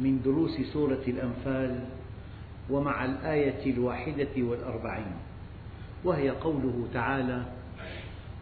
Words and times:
من 0.00 0.22
دروس 0.24 0.60
سورة 0.72 1.02
الأنفال 1.08 1.84
ومع 2.70 3.04
الآية 3.04 3.72
الواحدة 3.72 4.34
والأربعين 4.36 5.12
وهي 6.04 6.30
قوله 6.30 6.88
تعالى 6.92 7.42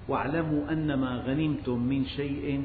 واعلموا 0.08 0.72
أنما 0.72 1.16
غنمتم 1.16 1.78
من 1.78 2.06
شيء 2.06 2.62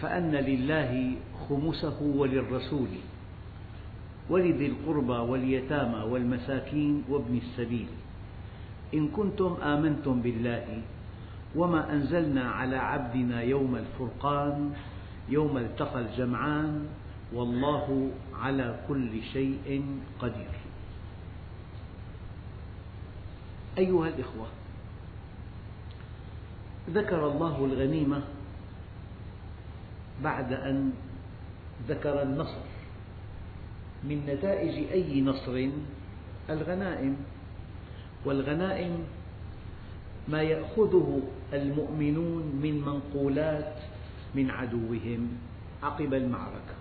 فأن 0.00 0.32
لله 0.32 1.12
خمسه 1.48 2.02
وللرسول 2.02 2.88
ولذي 4.30 4.66
القربى 4.66 5.18
واليتامى 5.30 5.98
والمساكين 5.98 7.04
وابن 7.08 7.36
السبيل. 7.36 7.88
إن 8.94 9.08
كنتم 9.08 9.56
آمنتم 9.62 10.20
بالله 10.20 10.82
وما 11.56 11.92
أنزلنا 11.92 12.50
على 12.50 12.76
عبدنا 12.76 13.42
يوم 13.42 13.76
الفرقان 13.76 14.72
يوم 15.28 15.58
التقى 15.58 16.00
الجمعان 16.00 16.86
والله 17.32 18.10
على 18.34 18.80
كل 18.88 19.22
شيء 19.32 19.84
قدير. 20.20 20.54
أيها 23.78 24.08
الإخوة 24.08 24.46
ذكر 26.90 27.32
الله 27.32 27.64
الغنيمة 27.64 28.22
بعد 30.24 30.52
أن 30.52 30.92
ذكر 31.88 32.22
النصر. 32.22 32.64
من 34.04 34.26
نتائج 34.26 34.92
أي 34.92 35.20
نصر؟ 35.20 35.68
الغنائم. 36.50 37.16
والغنائم 38.24 39.04
ما 40.28 40.42
يأخذه 40.42 41.22
المؤمنون 41.52 42.42
من 42.62 42.74
منقولات 42.86 43.74
من 44.34 44.50
عدوهم 44.50 45.28
عقب 45.82 46.14
المعركة. 46.14 46.77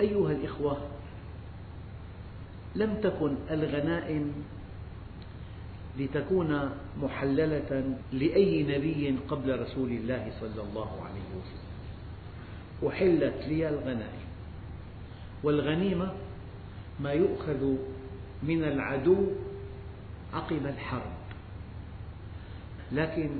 أيها 0.00 0.32
الإخوة 0.32 0.76
لم 2.74 3.00
تكن 3.02 3.34
الغنائم 3.50 4.32
لتكون 5.98 6.70
محللة 7.02 7.94
لأي 8.12 8.62
نبي 8.62 9.18
قبل 9.28 9.60
رسول 9.60 9.90
الله 9.90 10.32
صلى 10.40 10.62
الله 10.62 10.90
عليه 11.02 11.28
وسلم. 11.36 11.70
أحلت 12.88 13.48
لي 13.48 13.68
الغنائم. 13.68 14.28
والغنيمة 15.42 16.12
ما 17.00 17.12
يؤخذ 17.12 17.76
من 18.42 18.64
العدو 18.64 19.26
عقب 20.32 20.66
الحرب. 20.66 21.12
لكن 22.92 23.30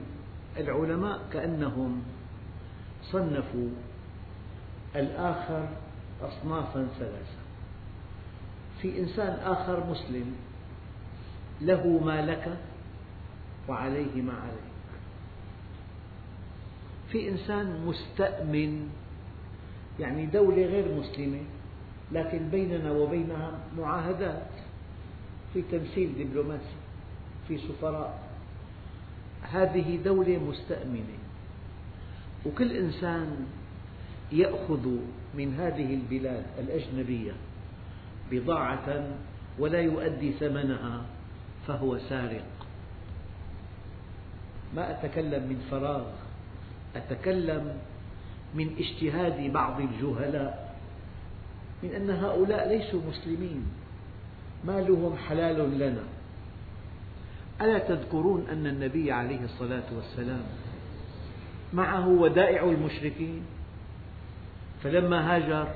العلماء 0.57 1.29
كأنهم 1.33 2.03
صنفوا 3.03 3.69
الآخر 4.97 5.69
أصنافا 6.23 6.89
ثلاثة. 6.99 7.41
في 8.83 9.01
إنسان 9.01 9.39
آخر 9.45 9.87
مسلم 9.91 10.35
له 11.61 12.01
ما 12.05 12.27
لك 12.27 12.59
وعليه 13.69 14.23
ما 14.23 14.33
عليك. 14.33 14.71
في 17.09 17.29
إنسان 17.29 17.87
مستأمن 17.87 18.89
يعني 20.01 20.27
دولة 20.27 20.67
غير 20.67 20.95
مسلمة 20.95 21.41
لكن 22.13 22.49
بيننا 22.49 22.93
وبينها 22.93 23.59
معاهدات. 23.79 24.49
في 25.55 25.63
تمثيل 25.73 26.13
دبلوماسي 26.19 26.77
في 27.49 27.59
سفراء. 27.59 28.23
هذه 29.43 29.99
دولة 30.05 30.39
مستأمنة. 30.39 31.19
وكل 32.47 32.73
إنسان 32.73 33.47
يأخذ 34.33 34.89
من 35.35 35.55
هذه 35.55 35.95
البلاد 35.95 36.45
الأجنبية 36.59 37.33
بضاعة 38.31 39.07
ولا 39.59 39.81
يؤدي 39.81 40.33
ثمنها 40.33 41.03
فهو 41.67 41.99
سارق. 41.99 42.45
ما 44.77 44.91
أتكلم 44.91 45.43
من 45.43 45.67
فراغ 45.71 46.07
أتكلم 46.97 47.79
من 48.55 48.77
اجتهاد 48.79 49.53
بعض 49.53 49.81
الجهلاء 49.81 50.77
من 51.83 51.91
أن 51.91 52.11
هؤلاء 52.11 52.69
ليسوا 52.69 53.01
مسلمين. 53.09 53.67
مالهم 54.65 55.17
حلال 55.17 55.79
لنا. 55.79 56.05
ألا 57.61 57.79
تذكرون 57.79 58.47
أن 58.53 58.67
النبي 58.67 59.13
عليه 59.13 59.45
الصلاة 59.45 59.95
والسلام 59.97 60.43
معه 61.73 62.09
ودائع 62.09 62.65
المشركين؟ 62.65 63.43
فلما 64.83 65.37
هاجر 65.37 65.69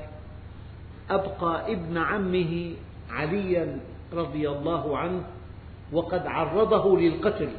أبقى 1.10 1.72
ابن 1.72 1.98
عمه 1.98 2.74
عليا 3.10 3.78
رضي 4.12 4.48
الله 4.48 4.98
عنه 4.98 5.24
وقد 5.92 6.26
عرضه 6.26 6.98
للقتل 6.98 7.50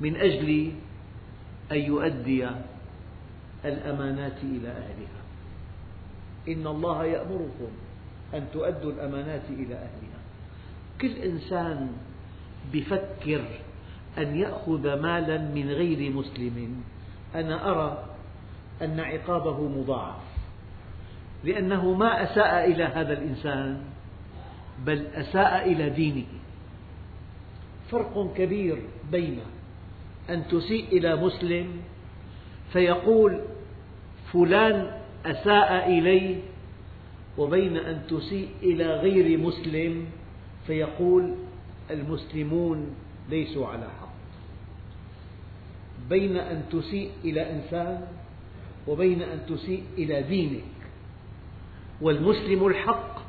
من 0.00 0.16
أجل 0.16 0.72
أن 1.72 1.76
يؤدي 1.76 2.48
الأمانات 3.64 4.38
إلى 4.42 4.68
أهلها. 4.68 5.20
إن 6.48 6.66
الله 6.66 7.04
يأمركم 7.04 7.70
أن 8.34 8.46
تؤدوا 8.52 8.92
الأمانات 8.92 9.44
إلى 9.50 9.74
أهلها. 9.74 10.20
كل 11.00 11.12
إنسان 11.12 11.92
بفكر 12.72 13.44
أن 14.18 14.36
يأخذ 14.36 15.00
مالا 15.00 15.38
من 15.38 15.70
غير 15.70 16.12
مسلم. 16.12 16.82
أنا 17.34 17.70
أرى 17.70 18.09
أن 18.82 19.00
عقابه 19.00 19.68
مضاعف. 19.68 20.22
لأنه 21.44 21.92
ما 21.94 22.22
أساء 22.22 22.70
إلى 22.70 22.84
هذا 22.84 23.12
الإنسان 23.12 23.82
بل 24.84 25.06
أساء 25.06 25.72
إلى 25.72 25.90
دينه. 25.90 26.26
فرق 27.90 28.32
كبير 28.36 28.78
بين 29.12 29.40
أن 30.30 30.48
تسيء 30.48 30.84
إلى 30.92 31.16
مسلم 31.16 31.82
فيقول 32.72 33.40
فلان 34.32 35.00
أساء 35.26 35.98
إلي 35.98 36.40
وبين 37.38 37.76
أن 37.76 38.02
تسيء 38.08 38.48
إلى 38.62 38.86
غير 38.86 39.38
مسلم 39.38 40.06
فيقول 40.66 41.34
المسلمون 41.90 42.94
ليسوا 43.30 43.66
على 43.66 43.88
حق. 44.00 44.10
بين 46.08 46.36
أن 46.36 46.62
تسيء 46.72 47.10
إلى 47.24 47.50
إنسان 47.52 48.06
وبين 48.90 49.22
أن 49.22 49.46
تسيء 49.46 49.84
إلى 49.98 50.22
دينك. 50.22 50.64
والمسلم 52.00 52.66
الحق 52.66 53.20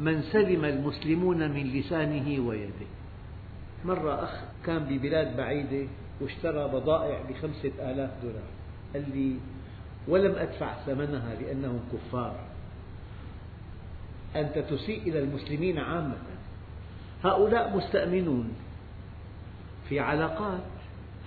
من 0.00 0.22
سلم 0.22 0.64
المسلمون 0.64 1.50
من 1.50 1.64
لسانه 1.72 2.48
ويده. 2.48 2.86
مرة 3.84 4.24
أخ 4.24 4.40
كان 4.66 4.84
ببلاد 4.84 5.36
بعيدة 5.36 5.88
واشترى 6.20 6.68
بضائع 6.68 7.22
بخمسة 7.30 7.72
آلاف 7.80 8.10
دولار. 8.22 8.48
قال 8.94 9.16
لي 9.16 9.36
ولم 10.08 10.34
أدفع 10.34 10.74
ثمنها 10.86 11.34
لأنهم 11.34 11.80
كفار. 11.92 12.36
أنت 14.36 14.58
تسيء 14.58 15.02
إلى 15.02 15.18
المسلمين 15.18 15.78
عامة. 15.78 16.16
هؤلاء 17.24 17.76
مستأمنون 17.76 18.52
في 19.88 20.00
علاقات 20.00 20.64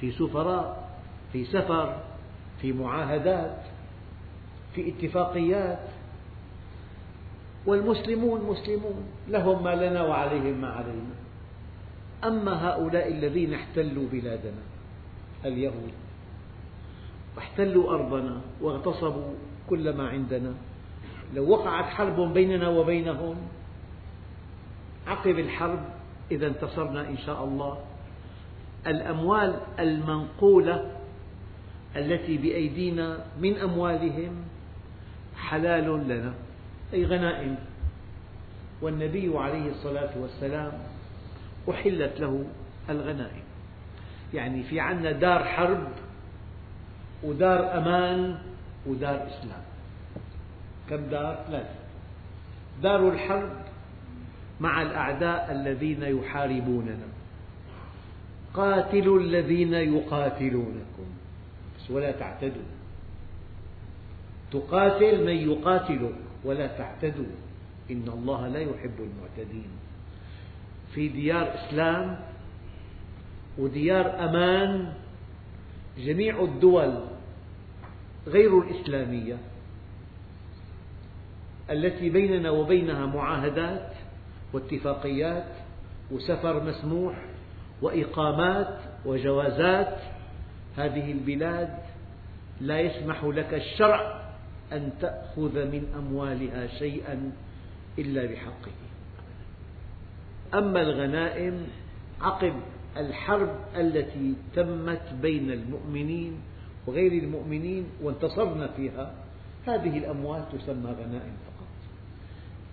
في 0.02 0.12
سفراء 0.12 1.00
في 1.34 1.46
سفر. 1.46 2.04
في 2.62 2.74
معاهدات 2.74 3.58
في 4.76 4.90
اتفاقيات. 4.90 5.80
والمسلمون 7.66 8.42
مسلمون 8.42 9.04
لهم 9.28 9.64
ما 9.64 9.76
لنا 9.76 10.04
وعليهم 10.04 10.62
ما 10.62 10.68
علينا. 10.68 11.16
أما 12.24 12.70
هؤلاء 12.70 13.12
الذين 13.12 13.54
احتلوا 13.54 14.08
بلادنا 14.12 14.62
اليهود 15.46 15.94
واحتلوا 17.36 17.94
أرضنا 17.94 18.42
واغتصبوا 18.62 19.34
كل 19.70 19.94
ما 19.94 20.10
عندنا 20.10 20.54
لو 21.34 21.50
وقعت 21.50 21.86
حرب 21.86 22.34
بيننا 22.34 22.70
وبينهم 22.70 23.36
عقب 25.08 25.40
الحرب 25.40 25.80
إذا 26.32 26.48
انتصرنا 26.48 27.10
إن 27.10 27.18
شاء 27.18 27.44
الله. 27.44 27.78
الأموال 28.88 29.60
المنقولة 29.80 30.97
التي 31.96 32.38
بأيدينا 32.38 33.26
من 33.42 33.58
أموالهم 33.58 34.36
حلال 35.36 36.08
لنا 36.08 36.34
أي 36.94 37.06
غنائم. 37.06 37.56
والنبي 38.82 39.38
عليه 39.38 39.70
الصلاة 39.70 40.10
والسلام 40.22 40.72
أحلت 41.70 42.20
له 42.20 42.46
الغنائم. 42.90 43.44
يعني 44.34 44.64
في 44.64 44.80
عنا 44.80 45.12
دار 45.12 45.44
حرب 45.44 45.88
ودار 47.24 47.78
أمان 47.78 48.38
ودار 48.86 49.28
إسلام. 49.28 49.64
كم 50.90 51.10
دار؟ 51.10 51.44
ثلاثة. 51.48 51.76
دار 52.84 53.10
الحرب 53.10 53.52
مع 54.60 54.82
الأعداء 54.82 55.52
الذين 55.52 56.04
يحاربوننا. 56.04 57.08
قاتلوا 58.54 59.20
الذين 59.20 59.74
يقاتلونكم. 59.74 61.08
ولا 61.90 62.12
تعتدوا. 62.12 62.70
تقاتل 64.52 65.26
من 65.26 65.36
يقاتلك 65.52 66.16
ولا 66.44 66.68
تعتدوا. 66.68 67.34
إن 67.92 68.06
الله 68.08 68.48
لا 68.48 68.60
يحب 68.60 68.96
المعتدين. 69.00 69.70
في 70.94 71.08
ديار 71.08 71.54
إسلام 71.56 72.20
وديار 73.58 74.26
أمان 74.26 74.94
جميع 75.98 76.44
الدول 76.44 77.04
غير 78.28 78.60
الإسلامية 78.60 79.38
التي 81.70 82.10
بيننا 82.10 82.50
وبينها 82.50 83.06
معاهدات 83.06 83.94
واتفاقيات 84.54 85.52
وسفر 86.12 86.64
مسموح 86.64 87.26
وإقامات 87.82 88.80
وجوازات 89.06 89.98
هذه 90.78 91.12
البلاد 91.12 91.78
لا 92.62 92.80
يسمح 92.80 93.24
لك 93.24 93.54
الشرع 93.54 94.22
أن 94.74 94.92
تأخذ 95.02 95.66
من 95.66 95.94
أموالها 95.98 96.68
شيئا 96.68 97.32
إلا 98.00 98.26
بحقه. 98.26 98.72
أما 100.54 100.82
الغنائم 100.82 101.68
عقب 102.22 102.54
الحرب 102.98 103.56
التي 103.76 104.34
تمت 104.56 105.14
بين 105.22 105.52
المؤمنين 105.52 106.40
وغير 106.88 107.12
المؤمنين 107.12 107.86
وانتصرنا 108.04 108.68
فيها 108.68 109.14
هذه 109.68 109.98
الأموال 109.98 110.44
تسمى 110.52 110.92
غنائم 110.92 111.34
فقط. 111.46 111.68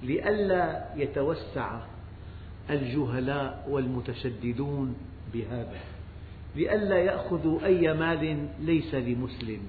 لئلا 0.02 0.84
يتوسع 0.96 1.80
الجهلاء 2.70 3.66
والمتشددون 3.68 4.96
بهذا. 5.32 5.94
لئلا 6.56 6.98
يأخذوا 6.98 7.64
أي 7.64 7.94
مال 7.94 8.48
ليس 8.60 8.94
لمسلم. 8.94 9.60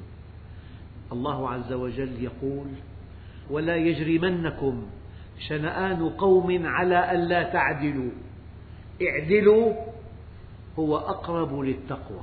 الله 1.11 1.49
عز 1.49 1.73
وجل 1.73 2.23
يقول 2.23 2.67
ولا 3.49 3.75
يجرمنكم 3.75 4.83
شنآن 5.39 6.09
قوم 6.09 6.65
على 6.65 7.11
ألا 7.11 7.43
تعدلوا. 7.43 8.11
اعدلوا 9.01 9.73
هو 10.79 10.97
أقرب 10.97 11.59
للتقوى. 11.59 12.21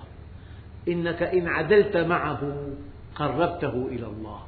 إنك 0.88 1.22
إن 1.22 1.48
عدلت 1.48 1.96
معه 1.96 2.68
قربته 3.14 3.88
إلى 3.88 4.06
الله. 4.06 4.40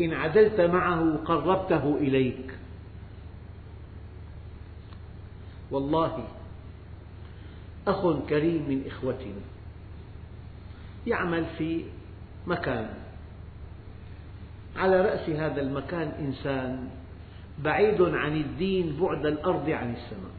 إن 0.00 0.12
عدلت 0.12 0.60
معه 0.60 1.16
قربته 1.16 1.96
إليك. 1.96 2.58
والله 5.70 6.24
أخ 7.86 8.26
كريم 8.28 8.68
من 8.68 8.86
إخوتنا 8.86 9.40
يعمل 11.06 11.46
في 11.58 11.84
مكان. 12.46 12.94
على 14.76 15.00
رأس 15.00 15.28
هذا 15.28 15.60
المكان 15.60 16.08
إنسان 16.08 16.88
بعيد 17.58 18.02
عن 18.02 18.36
الدين 18.36 18.96
بعد 19.00 19.26
الأرض 19.26 19.70
عن 19.70 19.92
السماء. 19.94 20.34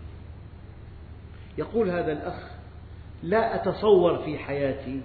يقول 1.58 1.90
هذا 1.90 2.12
الأخ 2.12 2.52
لا 3.24 3.56
أتصور 3.56 4.18
في 4.26 4.38
حياتي 4.38 5.02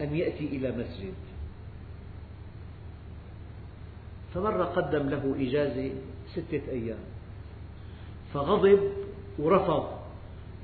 أن 0.00 0.14
يأتي 0.16 0.46
إلى 0.46 0.70
مسجد. 0.70 1.14
فمرة 4.34 4.64
قدم 4.64 5.08
له 5.08 5.34
إجازة 5.38 5.92
ستة 6.34 6.62
أيام 6.70 6.98
فغضب 8.34 8.92
ورفض. 9.38 9.97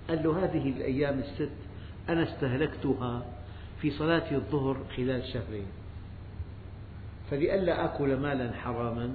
قال 0.09 0.23
له 0.23 0.45
هذه 0.45 0.69
الأيام 0.69 1.19
الست 1.19 1.51
أنا 2.09 2.23
استهلكتها 2.23 3.27
في 3.81 3.91
صلاة 3.91 4.35
الظهر 4.35 4.77
خلال 4.97 5.25
شهرين. 5.33 5.67
فلئلا 7.31 7.85
آكل 7.85 8.17
مالا 8.17 8.53
حراما 8.53 9.11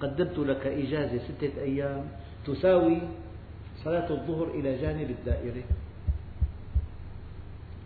قدمت 0.00 0.38
لك 0.38 0.66
إجازة 0.66 1.18
ستة 1.18 1.62
أيام 1.62 2.04
تساوي 2.46 3.00
صلاة 3.84 4.10
الظهر 4.10 4.50
إلى 4.50 4.80
جانب 4.80 5.10
الدائرة. 5.10 5.62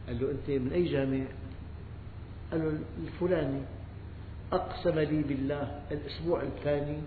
قال 0.06 0.20
له 0.20 0.30
أنت 0.30 0.50
من 0.50 0.72
أي 0.72 0.84
جامع؟ 0.84 1.24
قال 2.50 2.60
له 2.60 2.78
الفلاني. 3.04 3.62
أقسم 4.52 4.98
لي 4.98 5.22
بالله 5.22 5.80
الأسبوع 5.90 6.42
الثاني 6.42 6.98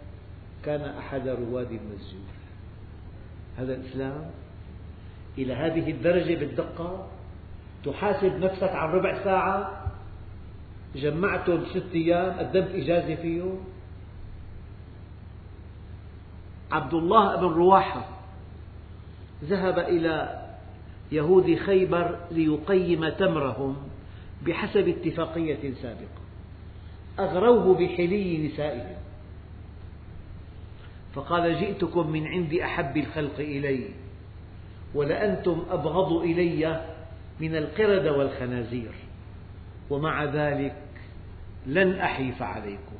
كان 0.66 0.82
أحد 0.82 1.28
رواد 1.28 1.72
المسجد. 1.72 2.26
هذا 3.58 3.76
الإسلام 3.76 4.32
إلى 5.38 5.54
هذه 5.54 5.92
الدرجة 5.92 6.36
بالدقة. 6.40 7.08
تحاسب 7.86 8.34
نفسك 8.34 8.70
عن 8.70 8.90
ربع 8.90 9.24
ساعة. 9.24 9.84
جمعتهم 10.96 11.66
ست 11.66 11.96
أيام 11.96 12.40
قدمت 12.40 12.70
إجازة 12.76 13.16
فيهم. 13.16 13.60
عبد 16.72 16.94
الله 16.94 17.36
بن 17.36 17.48
رواحة 17.48 18.10
ذهب 19.44 19.80
إلى 19.80 20.44
يهود 21.12 21.56
خيبر 21.56 22.20
ليقيم 22.32 23.10
تمرهم 23.10 23.78
بحسب 24.46 24.88
اتفاقية 24.88 25.74
سابقة. 25.82 26.22
أغروه 27.20 27.78
بحلي 27.78 28.48
نسائهم. 28.48 28.96
فقال 31.14 31.60
جئتكم 31.60 32.12
من 32.12 32.28
عند 32.28 32.54
أحب 32.54 32.98
الخلق 32.98 33.40
إلي. 33.40 33.90
ولأنتم 34.98 35.66
أبغض 35.70 36.14
إلي 36.22 36.86
من 37.40 37.56
القردة 37.56 38.18
والخنازير. 38.18 38.92
ومع 39.90 40.24
ذلك 40.24 40.76
لن 41.66 41.94
أحيف 41.94 42.42
عليكم. 42.42 42.98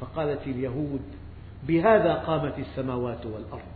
فقالت 0.00 0.46
اليهود 0.46 1.02
بهذا 1.68 2.14
قامت 2.14 2.58
السماوات 2.58 3.26
والأرض 3.26 3.74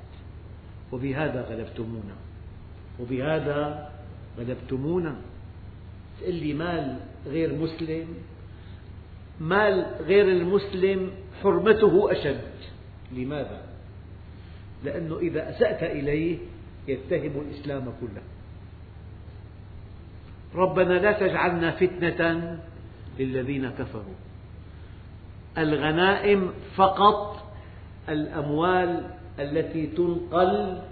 وبهذا 0.92 1.42
غلبتمونا 1.42 2.16
وبهذا 3.00 3.90
غلبتمونا. 4.38 5.16
تقول 6.20 6.34
لي 6.34 6.54
مال 6.54 6.96
غير 7.26 7.54
مسلم؟ 7.54 8.06
مال 9.40 9.86
غير 10.00 10.28
المسلم 10.28 11.10
حرمته 11.42 12.12
أشد. 12.12 12.50
لماذا؟ 13.12 13.62
لأنه 14.84 15.18
إذا 15.18 15.50
أسأت 15.50 15.82
إليه 15.82 16.38
يتهم 16.88 17.40
الإسلام 17.40 17.84
كله. 18.00 18.22
ربنا 20.54 20.92
لا 20.92 21.12
تجعلنا 21.12 21.70
فتنة 21.70 22.58
للذين 23.18 23.70
كفروا. 23.70 24.18
الغنائم 25.58 26.50
فقط 26.76 27.52
الأموال 28.08 29.10
التي 29.38 29.86
تنقل 29.86 30.82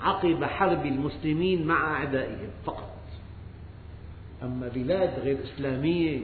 عقب 0.00 0.44
حرب 0.44 0.86
المسلمين 0.86 1.66
مع 1.66 1.94
أعدائهم 1.94 2.50
فقط. 2.64 2.96
أما 4.42 4.68
بلاد 4.68 5.18
غير 5.18 5.38
إسلامية 5.44 6.20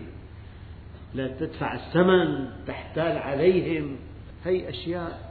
لا 1.14 1.28
تدفع 1.28 1.74
الثمن 1.74 2.48
تحتال 2.66 3.18
عليهم. 3.18 3.96
هذه 4.44 4.68
أشياء 4.68 5.25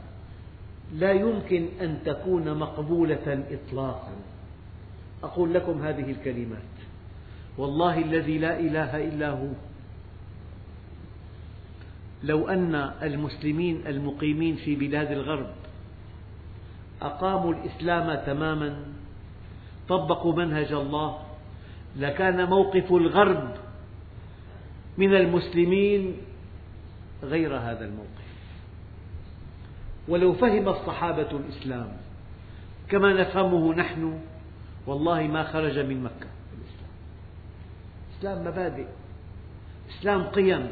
لا 0.94 1.12
يمكن 1.12 1.68
أن 1.80 1.98
تكون 2.04 2.58
مقبولة 2.58 3.44
إطلاقا. 3.50 4.12
أقول 5.22 5.54
لكم 5.54 5.82
هذه 5.82 6.10
الكلمات. 6.10 6.76
والله 7.58 7.98
الذي 7.98 8.38
لا 8.38 8.60
إله 8.60 9.04
إلا 9.04 9.30
هو. 9.30 9.48
لو 12.24 12.48
أن 12.48 12.74
المسلمين 13.02 13.86
المقيمين 13.86 14.56
في 14.56 14.74
بلاد 14.74 15.12
الغرب 15.12 15.50
أقاموا 17.02 17.54
الإسلام 17.54 18.26
تماما 18.26 18.76
طبقوا 19.88 20.36
منهج 20.36 20.72
الله 20.72 21.18
لكان 21.96 22.48
موقف 22.48 22.92
الغرب 22.92 23.50
من 24.98 25.14
المسلمين 25.14 26.16
غير 27.22 27.56
هذا 27.56 27.84
الموقف. 27.84 28.25
ولو 30.08 30.32
فهم 30.32 30.68
الصحابة 30.68 31.30
الإسلام 31.30 31.96
كما 32.88 33.12
نفهمه 33.12 33.74
نحن 33.74 34.18
والله 34.86 35.22
ما 35.22 35.44
خرج 35.44 35.78
من 35.78 36.02
مكة. 36.02 36.28
الإسلام 36.52 36.90
الإسلام 38.10 38.46
مبادئ 38.46 38.86
إسلام 39.90 40.24
قيم. 40.24 40.70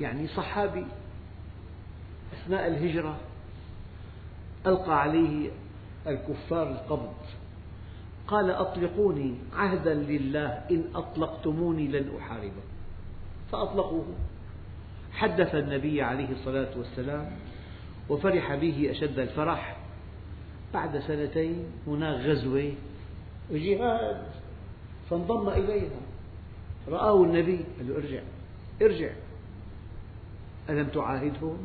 يعني 0.00 0.28
صحابي 0.28 0.86
أثناء 2.32 2.66
الهجرة 2.66 3.16
ألقى 4.66 5.00
عليه 5.00 5.50
الكفار 6.06 6.70
القبض 6.70 7.14
قال 8.26 8.50
أطلقوني 8.50 9.34
عهدا 9.56 9.94
لله 9.94 10.48
إن 10.70 10.84
أطلقتموني 10.94 11.88
لن 11.88 12.16
أحاربكم. 12.18 12.70
فأطلقوه. 13.52 14.06
حدث 15.12 15.54
النبي 15.54 16.02
عليه 16.02 16.28
الصلاة 16.30 16.78
والسلام 16.78 17.30
وفرح 18.08 18.54
به 18.54 18.90
أشد 18.90 19.18
الفرح. 19.18 19.76
بعد 20.74 20.98
سنتين 20.98 21.64
هناك 21.86 22.20
غزوة 22.20 22.72
وجهاد 23.50 24.22
فانضم 25.10 25.48
إليها. 25.48 26.00
رآه 26.88 27.24
النبي 27.24 27.64
قال 27.78 27.88
له 27.88 27.96
ارجع 27.96 28.20
ارجع. 28.82 29.10
ألم 30.70 30.88
تعاهدهم؟ 30.88 31.58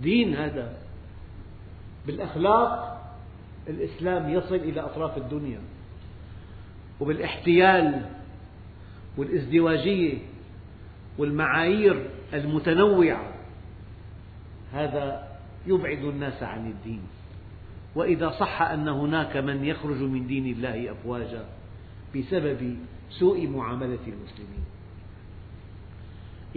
دين 0.00 0.36
هذا. 0.36 0.76
بالأخلاق 2.06 3.00
الإسلام 3.68 4.30
يصل 4.30 4.54
إلى 4.54 4.80
أطراف 4.80 5.18
الدنيا 5.18 5.60
وبالاحتيال 7.00 8.10
والازدواجية. 9.16 10.18
والمعايير 11.18 12.06
المتنوعة. 12.34 13.32
هذا 14.72 15.28
يبعد 15.66 16.04
الناس 16.04 16.42
عن 16.42 16.66
الدين. 16.66 17.02
وإذا 17.94 18.30
صح 18.30 18.62
أن 18.62 18.88
هناك 18.88 19.36
من 19.36 19.64
يخرج 19.64 20.02
من 20.02 20.26
دين 20.26 20.46
الله 20.46 20.92
أفواجا 20.92 21.44
بسبب 22.16 22.76
سوء 23.10 23.46
معاملة 23.46 23.98
المسلمين. 24.06 24.64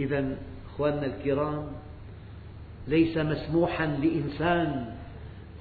إذا 0.00 0.36
أخواننا 0.74 1.06
الكرام 1.06 1.66
ليس 2.88 3.16
مسموحا 3.16 3.86
لإنسان 3.86 4.94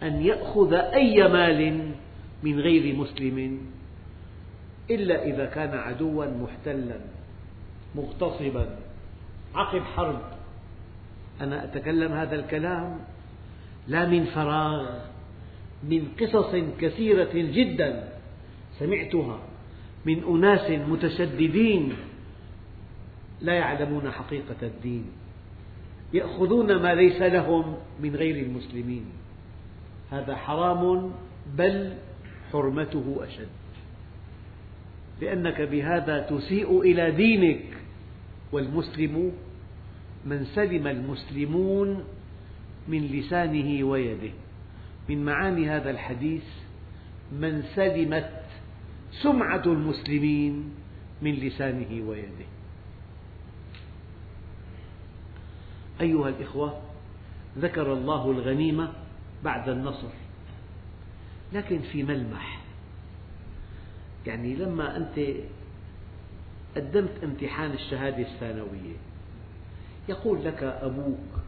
أن 0.04 0.22
يأخذ 0.22 0.74
أي 0.74 1.28
مال 1.28 1.92
من 2.44 2.60
غير 2.60 2.96
مسلم 2.96 3.60
إلا 4.90 5.24
إذا 5.24 5.46
كان 5.46 5.78
عدوا 5.78 6.26
محتلا 6.26 7.00
مغتصبا. 7.96 8.87
عقب 9.58 9.82
حرب. 9.82 10.22
أنا 11.42 11.64
أتكلم 11.64 12.14
هذا 12.14 12.36
الكلام 12.36 13.00
لا 13.88 14.06
من 14.06 14.26
فراغ 14.26 15.00
من 15.84 16.08
قصص 16.22 16.56
كثيرة 16.80 17.34
جدا 17.34 18.10
سمعتها 18.80 19.40
من 20.06 20.24
أناس 20.24 20.72
متشددين 20.90 21.94
لا 23.42 23.54
يعلمون 23.54 24.12
حقيقة 24.12 24.62
الدين 24.62 25.06
يأخذون 26.14 26.76
ما 26.76 26.96
ليس 26.96 27.22
لهم 27.22 27.78
من 28.00 28.16
غير 28.16 28.46
المسلمين. 28.46 29.06
هذا 30.12 30.36
حرام 30.36 31.12
بل 31.58 31.94
حرمته 32.52 33.18
أشد. 33.22 33.48
لأنك 35.22 35.62
بهذا 35.62 36.20
تسيء 36.20 36.82
إلى 36.82 37.12
دينك 37.12 37.64
والمسلم 38.52 39.32
من 40.26 40.46
سلم 40.56 40.88
المسلمون 40.88 42.04
من 42.88 43.02
لسانه 43.08 43.84
ويده. 43.84 44.32
من 45.10 45.26
معاني 45.26 45.70
هذا 45.70 45.90
الحديث 45.90 46.44
من 47.32 47.64
سلمت 47.76 48.44
سمعة 49.12 49.64
المسلمين 49.66 50.74
من 51.22 51.32
لسانه 51.32 52.10
ويده. 52.10 52.46
أيها 56.02 56.30
الإخوة 56.30 56.82
ذكر 57.58 57.94
الله 57.94 58.32
الغنيمة 58.32 58.94
بعد 59.44 59.70
النصر 59.70 60.10
لكن 61.54 61.80
في 61.80 62.04
ملمح. 62.04 62.62
يعني 64.28 64.56
لما 64.56 64.98
أنت 64.98 65.20
قدمت 66.76 67.24
امتحان 67.24 67.72
الشهادة 67.72 68.22
الثانوية 68.22 68.96
يقول 70.10 70.46
لك 70.46 70.64
أبوك 70.64 71.40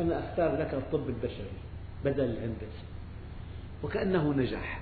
أنا 0.00 0.18
أختار 0.18 0.56
لك 0.60 0.74
الطب 0.74 1.08
البشري 1.08 1.58
بدل 2.04 2.24
الهندسة 2.24 2.84
وكأنه 3.82 4.32
نجح 4.32 4.80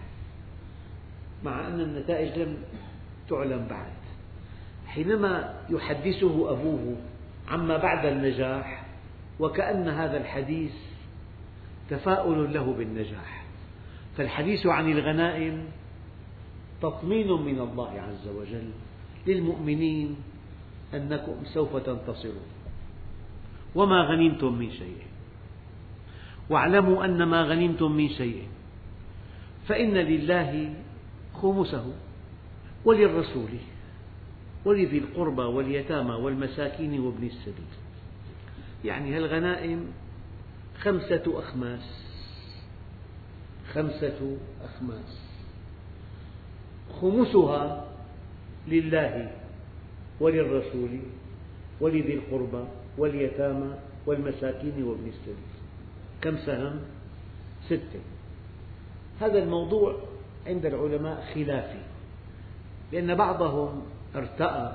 مع 1.45 1.67
أن 1.69 1.81
النتائج 1.81 2.39
لم 2.39 2.57
تعلم 3.29 3.67
بعد. 3.71 3.93
حينما 4.87 5.61
يحدثه 5.71 6.51
أبوه 6.51 6.97
عما 7.49 7.77
بعد 7.77 8.07
النجاح 8.07 8.87
وكأن 9.41 9.89
هذا 9.89 10.17
الحديث 10.17 10.73
تفاؤل 11.91 12.55
له 12.55 12.73
بالنجاح. 12.73 13.45
فالحديث 14.17 14.67
عن 14.67 14.93
الغنائم 14.93 15.65
تطمين 16.83 17.33
من 17.33 17.61
الله 17.61 18.01
عز 18.01 18.29
وجل 18.29 18.71
للمؤمنين 19.27 20.17
أنكم 20.95 21.45
سوف 21.45 21.77
تنتصرون. 21.77 22.56
وما 23.77 24.01
غنمتم 24.03 24.59
من 24.59 24.71
شيء. 24.71 25.03
واعلموا 26.51 27.05
أن 27.05 27.23
ما 27.23 27.43
غنمتم 27.43 27.93
من 27.93 28.09
شيء. 28.09 28.43
فإن 29.69 29.95
لله 29.95 30.75
خمسه 31.35 31.93
وللرسول 32.85 33.49
ولذي 34.65 34.99
القربى 34.99 35.43
واليتامى 35.43 36.15
والمساكين 36.15 37.01
وابن 37.01 37.27
السبيل. 37.27 37.73
يعني 38.85 39.17
هالغنائم 39.17 39.87
خمسة 40.81 41.23
أخماس. 41.27 42.07
خمسة 43.73 44.37
أخماس. 44.65 45.21
خمسها 47.01 47.89
لله 48.69 49.33
وللرسول 50.21 51.01
ولذي 51.81 52.15
القربى 52.15 52.65
واليتامى 52.99 53.75
والمساكين 54.07 54.83
وابن 54.83 55.09
السبيل. 55.09 55.57
كم 56.23 56.37
سهم؟ 56.37 56.81
ستة. 57.67 58.01
هذا 59.21 59.39
الموضوع 59.39 59.97
عند 60.47 60.67
العلماء 60.67 61.25
خلافي 61.35 61.83
لأن 62.93 63.15
بعضهم 63.15 63.83
ارتأى 64.17 64.73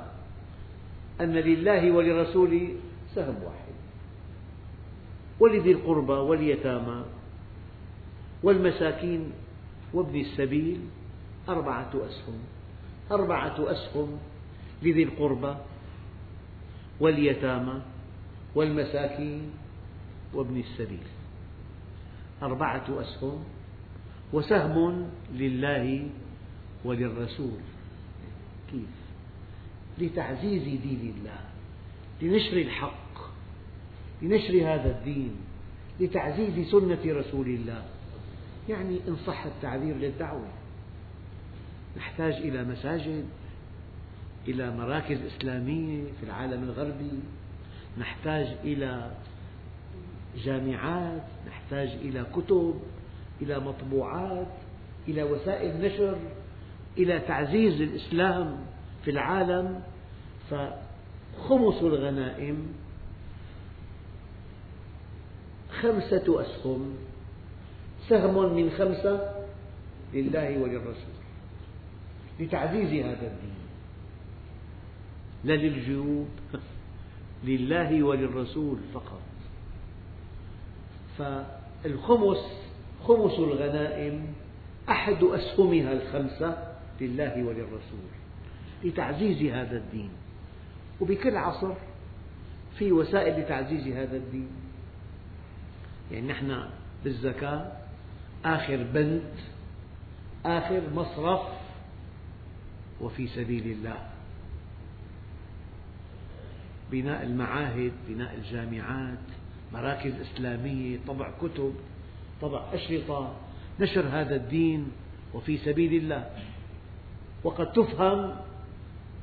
أن 1.21 1.33
لله 1.33 1.91
ولرسوله 1.91 2.75
سهم 3.15 3.35
واحد. 3.43 3.75
ولذي 5.39 5.71
القربى 5.71 6.13
واليتامى 6.13 7.05
والمساكين 8.43 9.31
وابن 9.93 10.19
السبيل 10.19 10.79
أربعة 11.49 11.91
أسهم. 11.95 12.39
أربعة 13.11 13.71
أسهم 13.71 14.19
لذي 14.83 15.03
القربى 15.03 15.55
واليتامى 16.99 17.81
والمساكين 18.55 19.51
وابن 20.33 20.59
السبيل. 20.59 21.07
أربعة 22.43 23.01
أسهم 23.01 23.43
وسهم 24.33 25.09
لله 25.33 26.09
وللرسول. 26.85 27.59
كيف؟ 28.71 29.01
لتعزيز 29.97 30.63
دين 30.63 31.13
الله 31.17 31.39
لنشر 32.21 32.57
الحق 32.57 33.31
لنشر 34.21 34.53
هذا 34.53 34.97
الدين 34.97 35.35
لتعزيز 35.99 36.67
سنة 36.71 36.99
رسول 37.05 37.47
الله. 37.47 37.85
يعني 38.69 38.99
إن 39.07 39.15
صح 39.27 39.45
التعبير 39.45 39.95
للدعوة. 39.95 40.47
نحتاج 41.97 42.33
إلى 42.33 42.63
مساجد 42.63 43.25
إلى 44.47 44.77
مراكز 44.77 45.17
إسلامية 45.21 46.03
في 46.19 46.23
العالم 46.25 46.63
الغربي. 46.63 47.19
نحتاج 47.97 48.47
إلى 48.63 49.11
جامعات 50.43 51.23
نحتاج 51.47 51.87
إلى 51.87 52.25
كتب 52.35 52.79
إلى 53.41 53.59
مطبوعات 53.59 54.53
إلى 55.07 55.23
وسائل 55.23 55.81
نشر 55.81 56.17
إلى 56.97 57.19
تعزيز 57.19 57.81
الإسلام 57.81 58.57
في 59.03 59.11
العالم. 59.11 59.81
فخمس 60.51 61.81
الغنائم 61.81 62.73
خمسة 65.81 66.41
أسهم 66.41 66.95
سهم 68.09 68.55
من 68.55 68.69
خمسة 68.69 69.45
لله 70.13 70.57
وللرسول 70.57 71.15
لتعزيز 72.39 73.05
هذا 73.05 73.27
الدين. 73.27 73.55
لا 75.43 75.53
للجيوب. 75.53 76.27
لله 77.43 78.03
وللرسول 78.03 78.77
فقط. 78.93 79.21
فالخمس 81.17 82.61
خمس 83.03 83.39
الغنائم 83.39 84.33
أحد 84.89 85.23
أسهمها 85.23 85.93
الخمسة 85.93 86.77
لله 87.01 87.43
وللرسول 87.43 88.09
لتعزيز 88.83 89.51
هذا 89.51 89.77
الدين. 89.77 90.09
وبكل 91.01 91.37
عصر 91.37 91.73
في 92.77 92.91
وسائل 92.91 93.41
لتعزيز 93.41 93.87
هذا 93.87 94.17
الدين. 94.17 94.49
يعني 96.11 96.27
نحن 96.27 96.69
بالزكاة 97.03 97.71
آخر 98.45 98.83
بند 98.93 99.31
آخر 100.45 100.81
مصرف 100.95 101.41
وفي 103.01 103.27
سبيل 103.27 103.71
الله. 103.71 103.97
بناء 106.91 107.23
المعاهد 107.23 107.91
بناء 108.07 108.35
الجامعات 108.35 109.19
مراكز 109.73 110.13
إسلامية 110.21 110.99
طبع 111.07 111.31
كتب 111.41 111.73
طبع 112.41 112.73
أشرطة 112.73 113.35
نشر 113.79 114.05
هذا 114.07 114.35
الدين 114.35 114.91
وفي 115.33 115.57
سبيل 115.57 115.93
الله. 115.93 116.29
وقد 117.43 117.71
تفهم 117.71 118.35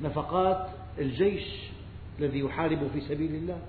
نفقات 0.01 0.67
الجيش 0.99 1.69
الذي 2.19 2.39
يحارب 2.39 2.87
في 2.93 3.01
سبيل 3.01 3.35
الله. 3.35 3.59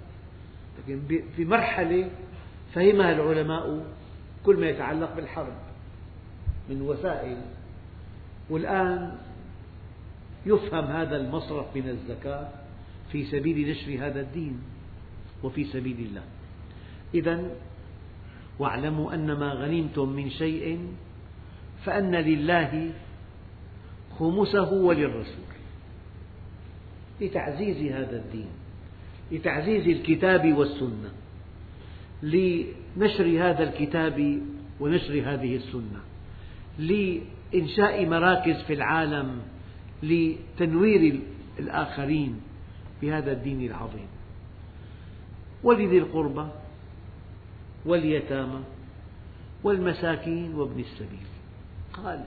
لكن 0.79 1.23
في 1.37 1.45
مرحلة 1.45 2.11
فهمها 2.75 3.13
العلماء 3.13 3.87
كل 4.47 4.57
ما 4.57 4.69
يتعلق 4.69 5.17
بالحرب 5.17 5.55
من 6.69 6.83
وسائل. 6.83 7.41
والآن 8.51 9.19
يفهم 10.47 10.85
هذا 10.85 11.17
المصرف 11.17 11.77
من 11.77 11.89
الزكاة. 11.89 12.49
في 13.13 13.25
سبيل 13.25 13.71
نشر 13.71 14.07
هذا 14.07 14.21
الدين 14.21 14.61
وفي 15.43 15.65
سبيل 15.65 15.97
الله. 15.99 16.23
إذا 17.15 17.51
واعلموا 18.59 19.15
أن 19.15 19.33
ما 19.33 19.53
غنمتم 19.53 20.09
من 20.09 20.31
شيء 20.31 20.89
فأن 21.85 22.15
لله 22.15 22.93
خمسه 24.19 24.73
وللرسول. 24.73 25.51
لتعزيز 27.21 27.93
هذا 27.93 28.17
الدين 28.17 28.49
لتعزيز 29.33 29.89
الكتاب 29.89 30.55
والسنة 30.59 31.11
لنشر 32.23 33.25
هذا 33.25 33.63
الكتاب 33.63 34.43
ونشر 34.81 35.13
هذه 35.13 35.57
السنة 35.57 36.01
لإنشاء 36.79 38.07
مراكز 38.07 38.63
في 38.63 38.75
العالم 38.75 39.41
لتنوير 40.03 41.21
الآخرين 41.59 42.41
بهذا 43.03 43.33
الدين 43.33 43.71
العظيم. 43.71 44.09
ولذي 45.63 45.99
القربى 45.99 46.49
واليتامى 47.87 48.61
والمساكين 49.63 50.55
وابن 50.55 50.81
السبيل. 50.81 51.27
قال 51.93 52.25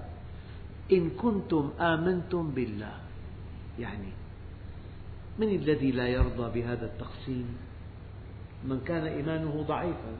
إن 0.91 1.09
كنتم 1.09 1.71
آمنتم 1.79 2.51
بالله 2.51 2.93
يعني 3.79 4.11
من 5.39 5.49
الذي 5.49 5.91
لا 5.91 6.07
يرضى 6.07 6.61
بهذا 6.61 6.85
التقسيم؟ 6.85 7.57
من 8.63 8.81
كان 8.85 9.03
إيمانه 9.05 9.65
ضعيفا. 9.67 10.13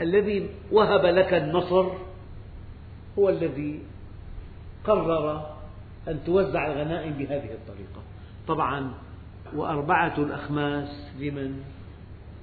الذي 0.00 0.48
وهب 0.72 1.04
لك 1.04 1.34
النصر 1.34 1.86
هو 3.18 3.28
الذي 3.28 3.82
قرر 4.84 5.56
أن 6.08 6.24
توزع 6.26 6.66
الغنائم 6.66 7.12
بهذه 7.12 7.52
الطريقة. 7.52 8.02
طبعا 8.48 8.92
وأربعة 9.54 10.14
الأخماس 10.18 11.10
لمن؟ 11.18 11.62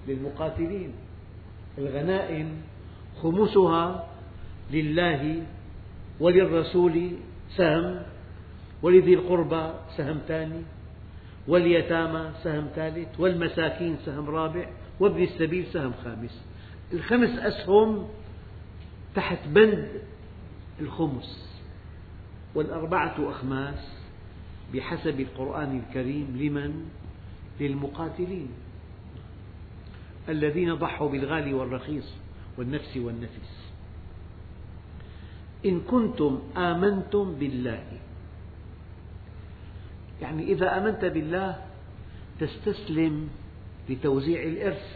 للمقاتلين. 0.08 0.94
الغنائم 1.78 2.62
خمسها 3.22 4.08
لله 4.72 5.44
وللرسول 6.20 7.12
سهم 7.56 8.02
ولذي 8.82 9.14
القربى 9.14 9.74
سهم 9.98 10.20
ثاني 10.28 10.62
واليتامى 11.48 12.32
سهم 12.44 12.68
ثالث 12.76 13.20
والمساكين 13.20 13.98
سهم 14.06 14.30
رابع 14.30 14.70
وابن 15.00 15.24
السبيل 15.24 15.66
سهم 15.66 15.94
خامس. 16.04 16.46
الخمس 16.94 17.40
أسهم 17.40 18.08
تحت 19.16 19.48
بند 19.48 19.88
الخمس. 20.82 21.60
والأربعة 22.56 23.16
أخماس 23.20 24.03
بحسب 24.74 25.20
القرآن 25.20 25.72
الكريم 25.80 26.28
لمن؟ 26.40 26.72
للمقاتلين. 27.60 28.50
الذين 30.30 30.74
ضحوا 30.74 31.10
بالغالي 31.10 31.54
والرخيص 31.54 32.08
والنفس 32.58 32.98
والنفس 32.98 33.52
إن 35.66 35.82
كنتم 35.82 36.40
آمنتم 36.58 37.26
بالله. 37.40 37.84
يعني 40.22 40.44
إذا 40.44 40.78
آمنت 40.78 41.06
بالله 41.06 41.50
تستسلم 42.40 43.30
لتوزيع 43.90 44.40
الإرث. 44.44 44.88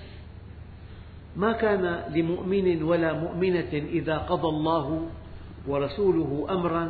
ما 1.37 1.51
كان 1.51 1.85
لمؤمن 2.15 2.83
ولا 2.83 3.13
مؤمنة 3.13 3.73
إذا 3.73 4.17
قضى 4.17 4.47
الله 4.47 4.87
ورسوله 5.67 6.47
أمرا 6.49 6.85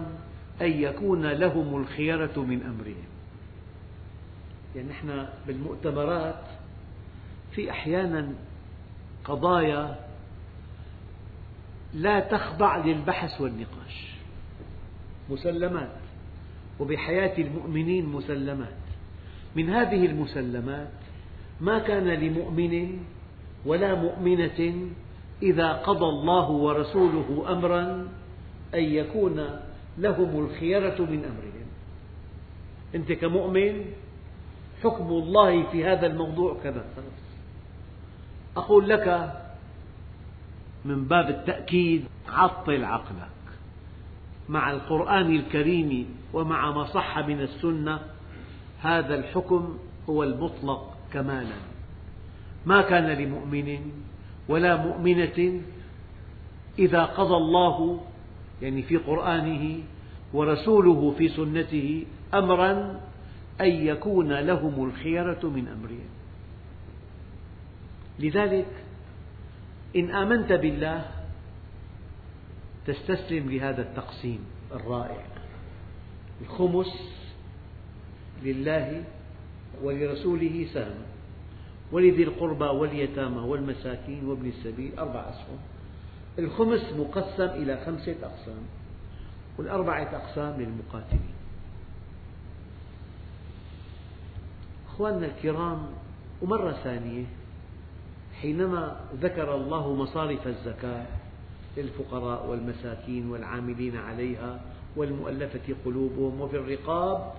أن 0.62 0.72
يكون 0.72 1.26
لهم 1.26 1.82
الخيرة 1.82 2.40
من 2.40 2.64
أمرهم. 2.64 3.08
يعني 4.76 4.90
نحن 4.90 5.28
بالمؤتمرات 5.48 6.44
في 7.52 7.72
أحيانا 7.72 8.34
قضايا 9.26 10.08
لا 11.94 12.20
تخضع 12.20 12.78
للبحث 12.86 13.42
والنقاش. 13.42 14.16
مسلمات. 15.30 15.92
وبحياة 16.80 17.38
المؤمنين 17.38 18.06
مسلمات. 18.06 18.78
من 19.56 19.70
هذه 19.70 20.06
المسلمات 20.06 20.90
ما 21.62 21.80
كان 21.80 22.08
لمؤمن 22.08 23.00
ولا 23.66 23.96
مؤمنة 23.96 24.90
إذا 25.44 25.74
قضى 25.74 26.06
الله 26.06 26.50
ورسوله 26.50 27.46
أمرا 27.50 28.08
أن 28.76 28.84
يكون 28.84 29.60
لهم 29.98 30.46
الخيرة 30.46 31.02
من 31.02 31.26
أمرهم. 31.26 31.68
أنت 32.96 33.12
كمؤمن 33.12 33.86
حكم 34.84 35.08
الله 35.08 35.64
في 35.72 35.86
هذا 35.86 36.08
الموضوع 36.08 36.58
كذا. 36.64 36.86
أقول 38.58 38.90
لك 38.90 39.34
من 40.86 41.04
باب 41.06 41.30
التأكيد 41.30 42.06
عطل 42.30 42.84
عقلك. 42.84 43.30
مع 44.50 44.72
القرآن 44.72 45.36
الكريم 45.36 46.16
ومع 46.34 46.72
ما 46.72 46.86
صح 46.86 47.20
من 47.20 47.42
السنة 47.42 48.00
هذا 48.82 49.16
الحكم 49.16 49.78
هو 50.10 50.24
المطلق 50.24 50.98
كمالا. 51.14 51.56
ما 52.66 52.82
كان 52.82 53.08
لمؤمن 53.08 53.92
ولا 54.50 54.76
مؤمنة 54.76 55.62
إذا 56.80 57.06
قضى 57.06 57.36
الله 57.36 58.02
يعني 58.62 58.84
في 58.84 58.98
قرآنه 58.98 59.84
ورسوله 60.34 61.16
في 61.18 61.28
سنته 61.30 62.06
أمرا 62.34 63.02
أن 63.62 63.72
يكون 63.72 64.34
لهم 64.34 64.86
الخيرة 64.86 65.40
من 65.44 65.68
أمرهم. 65.68 66.10
لذلك 68.20 68.68
إن 69.96 70.12
آمنت 70.12 70.52
بالله 70.52 71.06
تستسلم 72.88 73.52
لهذا 73.52 73.82
التقسيم 73.82 74.40
الرائع. 74.72 75.26
الخمس 76.42 77.18
لله 78.44 79.04
ولرسوله 79.84 80.68
سهم 80.74 81.02
ولذي 81.92 82.24
القربى 82.24 82.66
واليتامى 82.66 83.40
والمساكين 83.40 84.26
وابن 84.26 84.48
السبيل 84.48 85.00
أربع 85.00 85.20
أسهم 85.20 85.58
الخمس 86.40 86.94
مقسم 86.94 87.44
إلى 87.44 87.78
خمسة 87.86 88.16
أقسام 88.24 88.64
والأربعة 89.58 90.16
أقسام 90.16 90.62
للمقاتلين. 90.62 91.34
أخواننا 94.90 95.26
الكرام 95.26 95.88
ومرة 96.42 96.72
ثانية 96.72 97.26
حينما 98.42 99.00
ذكر 99.22 99.56
الله 99.56 99.94
مصارف 99.94 100.48
الزكاة 100.48 101.06
للفقراء 101.78 102.46
والمساكين 102.46 103.30
والعاملين 103.30 103.98
عليها 103.98 104.62
والمؤلفة 104.96 105.76
قلوبهم 105.86 106.42
وفي 106.42 106.58
الرقاب 106.58 107.34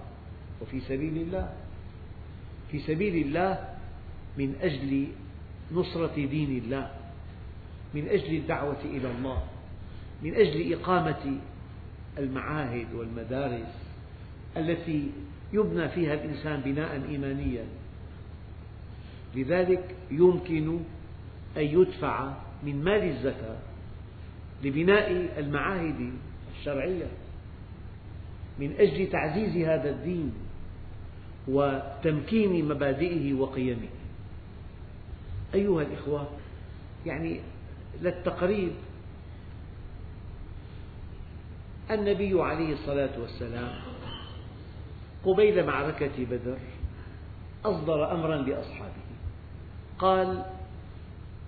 وفي 0.62 0.80
سبيل 0.80 1.16
الله. 1.16 1.54
في 2.70 2.78
سبيل 2.78 3.26
الله 3.26 3.74
من 4.38 4.54
أجل 4.60 5.08
نصرة 5.72 6.14
دين 6.14 6.62
الله. 6.64 6.97
من 7.94 8.08
أجل 8.08 8.36
الدعوة 8.36 8.80
إلى 8.84 9.10
الله 9.10 9.42
من 10.22 10.34
أجل 10.34 10.72
إقامة 10.72 11.38
المعاهد 12.18 12.94
والمدارس 12.94 13.74
التي 14.56 15.10
يبنى 15.52 15.88
فيها 15.88 16.14
الإنسان 16.14 16.60
بناء 16.60 17.02
إيمانيا. 17.08 17.64
لذلك 19.34 19.94
يمكن 20.10 20.80
أن 21.56 21.62
يدفع 21.62 22.32
من 22.62 22.84
مال 22.84 23.02
الزكاة 23.04 23.56
لبناء 24.64 25.10
المعاهد 25.38 26.12
الشرعية. 26.58 27.06
من 28.58 28.74
أجل 28.78 29.10
تعزيز 29.10 29.56
هذا 29.56 29.90
الدين 29.90 30.32
وتمكين 31.48 32.68
مبادئه 32.68 33.34
وقيمه. 33.34 33.88
أيها 35.54 35.82
الإخوة 35.82 36.28
يعني 37.06 37.40
للتقريب 38.02 38.72
النبي 41.90 42.42
عليه 42.42 42.72
الصلاة 42.72 43.20
والسلام 43.20 43.70
قبيل 45.24 45.66
معركة 45.66 46.24
بدر 46.30 46.58
أصدر 47.64 48.12
أمرا 48.12 48.36
لأصحابه. 48.36 48.92
قال 49.98 50.44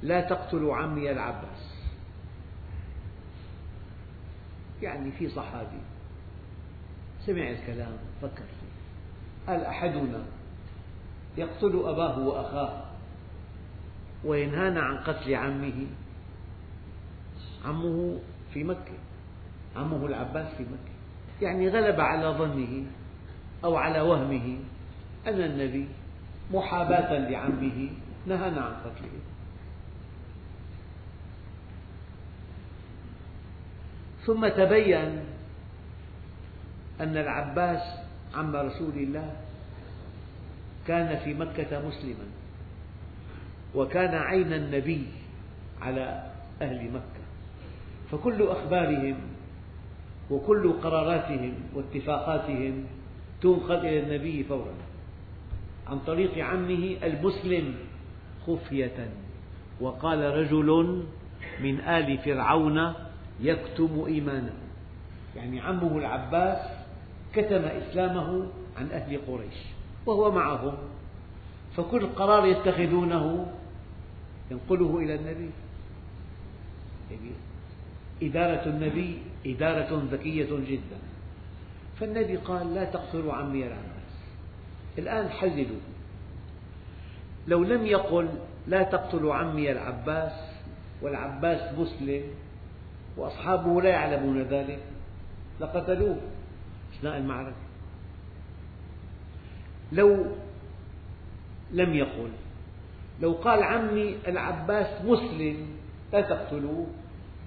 لا 0.03 0.21
تقتلوا 0.21 0.77
عمي 0.77 1.11
العباس. 1.11 1.75
يعني 4.83 5.13
في 5.13 5.29
صحابي. 5.29 5.81
سمع 7.27 7.51
الكلام 7.51 7.93
فكر 8.23 8.43
فيه. 8.43 8.71
قال 9.53 9.65
أحدنا 9.65 10.25
يقتل 11.37 11.83
أباه 11.85 12.19
وأخاه 12.19 12.83
وينهانا 14.25 14.81
عن 14.81 14.97
قتل 14.97 15.35
عمه؟ 15.35 15.87
عمه 17.64 18.18
في 18.55 18.64
مكة. 18.64 18.99
عمه 19.77 20.07
العباس 20.07 20.55
في 20.55 20.62
مكة. 20.62 20.94
يعني 21.42 21.68
غلب 21.68 22.01
على 22.01 22.27
ظنه 22.27 22.85
أو 23.64 23.77
على 23.77 24.01
وهمه 24.01 24.59
أن 25.27 25.40
النبي 25.40 25.88
محاباة 26.53 27.18
لعمه 27.31 27.90
نهانا 28.27 28.61
عن 28.61 28.73
قتله. 28.73 29.20
ثم 34.27 34.49
تبين 34.49 35.20
أن 37.01 37.16
العباس 37.16 37.83
عم 38.35 38.57
رسول 38.57 38.94
الله 38.96 39.37
كان 40.87 41.18
في 41.18 41.35
مكة 41.35 41.88
مسلما 41.88 42.27
وكان 43.75 44.14
عين 44.14 44.53
النبي 44.53 45.07
على 45.83 46.31
أهل 46.62 46.90
مكة. 46.90 47.20
فكل 48.11 48.42
أخبارهم 48.42 49.16
وكل 50.31 50.73
قراراتهم 50.73 51.55
واتفاقاتهم 51.75 52.85
تنقل 53.40 53.77
إلى 53.77 54.01
النبي 54.01 54.44
فورا. 54.44 54.75
عن 55.87 55.99
طريق 55.99 56.38
عمه 56.38 56.96
المسلم 57.03 57.75
خفية. 58.46 59.09
وقال 59.81 60.18
رجل 60.18 61.03
من 61.62 61.81
آل 61.81 62.18
فرعون 62.18 62.92
يكتم 63.40 64.05
إيمانه. 64.07 64.55
يعني 65.37 65.61
عمه 65.61 65.99
العباس 65.99 66.59
كتم 67.35 67.64
إسلامه 67.64 68.46
عن 68.77 68.90
أهل 68.90 69.20
قريش 69.27 69.59
وهو 70.07 70.31
معهم. 70.31 70.75
فكل 71.77 72.07
قرار 72.07 72.46
يتخذونه 72.46 73.46
ينقله 74.51 74.99
إلى 74.99 75.14
النبي. 75.14 75.51
يعني 77.11 77.31
إدارة 78.23 78.69
النبي 78.69 79.19
إدارة 79.47 80.03
ذكية 80.13 80.59
جدا. 80.69 80.99
فالنبي 82.01 82.37
قال 82.37 82.75
لا 82.75 82.85
تقتلوا 82.85 83.33
عمي 83.35 83.67
العباس 83.67 84.01
الآن 84.99 85.29
حللوا 85.29 85.81
لو 87.49 87.65
لم 87.65 87.87
يقل 87.87 88.29
لا 88.67 88.83
تقتلوا 88.83 89.35
عمي 89.35 89.73
العباس 89.73 90.33
والعباس 91.03 91.79
مسلم 91.79 92.23
وأصحابه 93.17 93.83
لا 93.83 93.89
يعلمون 93.89 94.43
ذلك 94.43 94.79
لقتلوه 95.61 96.17
أثناء 96.99 97.17
المعركة. 97.17 97.57
لو 99.93 100.27
لم 101.73 101.95
يقل 101.95 102.31
لو 103.21 103.33
قال 103.33 103.63
عمي 103.63 104.17
العباس 104.29 105.05
مسلم 105.05 105.67
لا 106.13 106.21
تقتلوه 106.21 106.87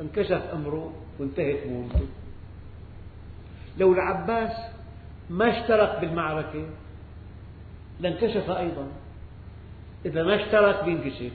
انكشف 0.04 0.42
أمره 0.54 0.94
وانتهت 1.20 1.68
مهمته. 1.68 2.08
لو 3.78 3.94
العباس 3.94 4.52
ما 5.30 5.60
اشترك 5.60 6.02
بالمعركة 6.02 6.66
لانكشف 8.00 8.50
أيضا. 8.50 8.88
إذا 10.06 10.24
ما 10.24 10.36
اشترك 10.36 10.84
بينكشف. 10.84 11.32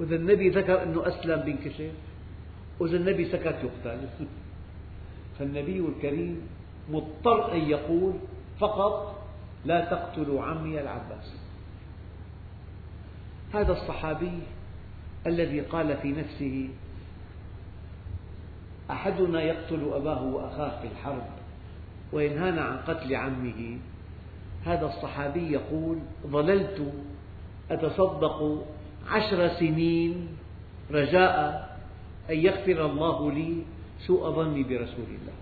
وإذا 0.00 0.16
النبي 0.16 0.48
ذكر 0.48 0.82
أنه 0.82 1.08
أسلم 1.08 1.40
بينكشف. 1.40 1.92
وإذا 2.80 2.96
النبي 2.96 3.24
سكت 3.24 3.56
يقتل. 3.64 3.98
فالنبي 5.38 5.78
الكريم 5.78 6.48
مضطر 6.90 7.52
أن 7.52 7.60
يقول 7.60 8.12
فقط 8.60 9.18
لا 9.64 9.84
تقتلوا 9.84 10.42
عمي 10.42 10.80
العباس. 10.80 11.34
هذا 13.54 13.72
الصحابي 13.72 14.38
الذي 15.26 15.60
قال 15.60 15.96
في 15.96 16.12
نفسه 16.12 16.68
أحدنا 18.90 19.42
يقتل 19.42 19.90
أباه 19.92 20.22
وأخاه 20.22 20.80
في 20.80 20.86
الحرب 20.86 21.26
وينهانا 22.12 22.62
عن 22.62 22.76
قتل 22.76 23.14
عمه. 23.14 23.78
هذا 24.64 24.86
الصحابي 24.86 25.52
يقول 25.52 25.98
ظللت 26.26 26.92
أتصدق 27.70 28.66
عشر 29.08 29.48
سنين 29.48 30.28
رجاء 30.90 31.68
أن 32.30 32.36
يغفر 32.36 32.86
الله 32.86 33.32
لي 33.32 33.62
سوء 34.06 34.30
ظني 34.30 34.62
برسول 34.62 35.06
الله. 35.08 35.32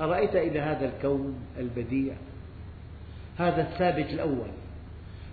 أرأيت 0.00 0.36
إلى 0.36 0.60
هذا 0.60 0.96
الكون 0.96 1.34
البديع؟ 1.58 2.14
هذا 3.38 3.62
الثابت 3.62 4.10
الأول. 4.10 4.50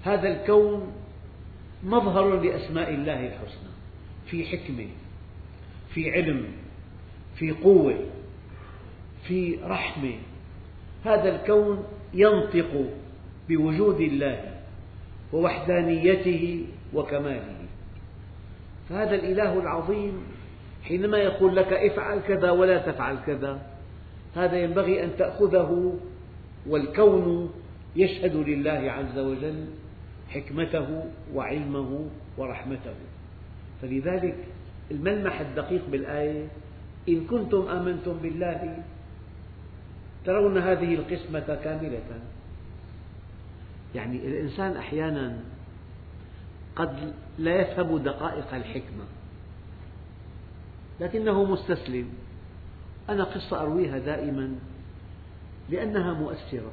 هذا 0.04 0.28
الكون 0.28 0.92
مظهر 1.84 2.40
لأسماء 2.40 2.94
الله 2.94 3.28
الحسنى 3.28 3.72
في 4.26 4.46
حكمة. 4.46 4.88
في 5.94 6.12
علم 6.12 6.46
في 7.36 7.52
قوة 7.52 7.96
في 9.24 9.58
رحمة. 9.64 10.14
هذا 11.06 11.36
الكون 11.36 11.84
ينطق 12.14 12.86
بوجود 13.50 14.02
الله 14.02 14.62
ووحدانيته 15.34 16.66
وكماله. 16.94 17.56
فهذا 18.90 19.16
الإله 19.16 19.60
العظيم 19.60 20.14
حينما 20.84 21.18
يقول 21.18 21.56
لك 21.56 21.74
افعل 21.74 22.20
كذا 22.20 22.52
ولا 22.52 22.78
تفعل 22.78 23.18
كذا 23.26 23.62
هذا 24.36 24.58
ينبغي 24.58 25.04
أن 25.04 25.10
تأخذه. 25.18 26.00
والكون 26.68 27.54
يشهد 27.96 28.36
لله 28.36 28.92
عز 28.92 29.20
وجل 29.20 29.66
حكمته 30.30 31.04
وعلمه 31.34 32.10
ورحمته. 32.38 32.96
فلذلك 33.82 34.38
الملمح 34.92 35.40
الدقيق 35.40 35.82
بالآية 35.92 36.48
إن 37.10 37.28
كنتم 37.28 37.68
آمنتم 37.68 38.14
بالله 38.14 38.84
ترون 40.26 40.58
هذه 40.58 40.96
القسمة 40.96 41.60
كاملة. 41.64 42.20
يعني 43.96 44.18
الإنسان 44.28 44.78
أحيانا 44.78 45.40
قد 46.76 47.14
لا 47.40 47.56
يفهم 47.56 47.98
دقائق 47.98 48.54
الحكمة 48.54 49.04
لكنه 51.00 51.44
مستسلم. 51.44 52.10
أنا 53.10 53.24
قصة 53.24 53.62
أرويها 53.62 53.98
دائما 53.98 54.56
لأنها 55.70 56.14
مؤثرة. 56.14 56.72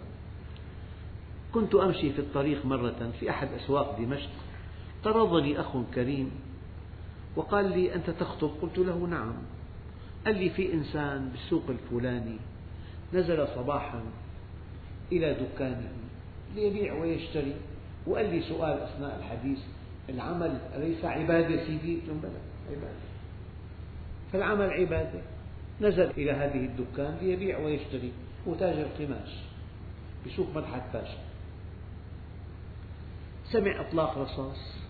كنت 1.55 1.75
أمشي 1.75 2.13
في 2.13 2.19
الطريق 2.19 2.67
مرة 2.67 3.13
في 3.21 3.31
أحد 3.31 3.49
أسواق 3.53 3.99
دمشق 4.01 4.31
طردني 5.05 5.61
أخ 5.61 5.77
كريم 5.95 6.31
وقال 7.37 7.71
لي 7.71 7.95
أنت 7.95 8.11
تخطب؟ 8.11 8.51
قلت 8.63 8.79
له 8.79 9.07
نعم. 9.07 9.35
قال 10.27 10.37
لي 10.37 10.51
في 10.51 10.73
إنسان 10.73 11.29
بالسوق 11.29 11.65
الفلاني 11.69 12.39
نزل 13.15 13.49
صباحا 13.55 14.03
إلى 15.13 15.35
دكانه 15.35 15.93
ليبيع 16.55 16.95
ويشتري 16.95 17.55
وقال 18.07 18.35
لي 18.35 18.43
سؤال 18.43 18.81
أثناء 18.81 19.19
الحديث 19.19 19.59
العمل 20.09 20.59
أليس 20.75 21.05
عبادة 21.05 21.67
سيدي؟ 21.67 21.95
قلت 22.01 22.11
بلى 22.23 22.31
عبادة. 22.71 23.09
فالعمل 24.33 24.71
عبادة. 24.71 25.21
نزل 25.81 26.11
إلى 26.11 26.33
هذه 26.33 26.67
الدكان 26.67 27.17
ليبيع 27.23 27.59
ويشتري 27.59 28.13
هو 28.49 28.55
تاجر 28.55 28.87
قماش 28.99 29.31
بسوق 30.27 30.47
مدحت 30.55 30.83
باشا. 30.93 31.19
سمع 33.53 33.81
إطلاق 33.81 34.19
رصاص. 34.19 34.88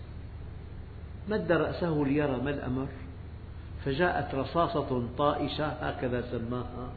مد 1.29 1.51
رأسه 1.51 2.03
ليرى 2.07 2.37
ما 2.41 2.49
الأمر؟ 2.49 2.87
فجاءت 3.85 4.35
رصاصة 4.35 5.07
طائشة 5.17 5.67
هكذا 5.67 6.21
سماها 6.31 6.89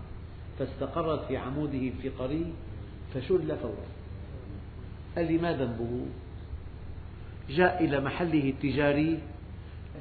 فاستقرت 0.59 1.25
في 1.29 1.37
عموده 1.37 1.79
الفقري 1.79 2.53
فشل 3.15 3.57
فورا. 3.57 3.87
قال 5.17 5.33
لي 5.33 5.39
ما 5.39 5.53
ذنبه؟ 5.53 6.07
جاء 7.49 7.85
إلى 7.85 8.01
محله 8.01 8.51
التجاري 8.51 9.19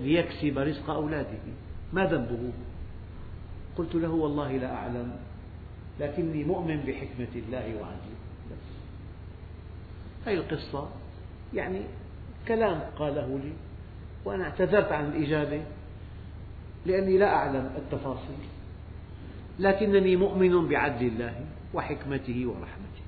ليكسب 0.02 0.58
رزق 0.58 0.89
أولاده. 0.89 1.39
ما 1.94 2.06
ذنبه؟ 2.06 2.52
قلت 3.78 3.96
له 3.96 4.10
والله 4.10 4.58
لا 4.58 4.76
أعلم 4.76 5.12
لكني 6.00 6.44
مؤمن 6.44 6.78
بحكمة 6.78 7.34
الله 7.36 7.76
وعدله. 7.76 8.22
هذه 10.26 10.34
القصة 10.34 10.89
يعني 11.54 11.82
كلام 12.48 12.82
قاله 12.98 13.39
لي. 13.44 13.52
وأنا 14.26 14.44
اعتذرت 14.44 14.92
عن 14.92 15.06
الإجابة 15.06 15.64
لأني 16.86 17.18
لا 17.18 17.34
أعلم 17.36 17.72
التفاصيل 17.78 18.46
لكنني 19.60 20.16
مؤمن 20.16 20.68
بعدل 20.68 21.08
الله 21.08 21.46
وحكمته 21.74 22.46
ورحمته. 22.48 23.02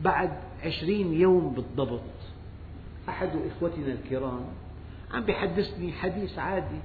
بعد 0.00 0.30
عشرين 0.64 1.12
يوم 1.12 1.54
بالضبط 1.54 2.00
أحد 3.08 3.30
إخوتنا 3.46 3.92
الكرام 3.92 4.44
عم 5.14 5.24
بحدثني 5.24 5.92
حديث 5.92 6.38
عادي 6.38 6.80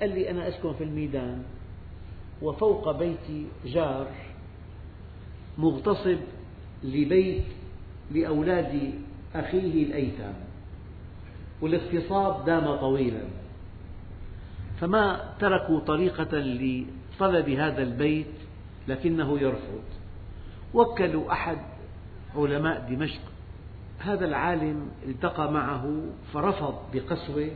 قال 0.00 0.10
لي 0.10 0.30
أنا 0.30 0.48
أسكن 0.48 0.72
في 0.72 0.84
الميدان 0.84 1.42
وفوق 2.42 2.98
بيتي 2.98 3.46
جار 3.66 4.06
مغتصب 5.58 6.18
لبيت 6.84 7.44
لأولاد 8.10 8.92
أخيه 9.34 9.84
الأيتام. 9.84 10.34
والاغتصاب 11.62 12.44
دام 12.44 12.76
طويلا. 12.76 13.22
فما 14.80 15.34
تركوا 15.38 15.80
طريقة 15.80 16.38
لطلب 16.38 17.48
هذا 17.48 17.82
البيت 17.82 18.26
لكنه 18.88 19.38
يرفض. 19.38 19.82
وكلوا 20.74 21.32
أحد 21.32 21.58
علماء 22.36 22.86
دمشق. 22.90 23.20
هذا 23.98 24.24
العالم 24.24 24.90
التقى 25.06 25.52
معه 25.52 26.02
فرفض 26.32 26.74
بقسوة 26.94 27.50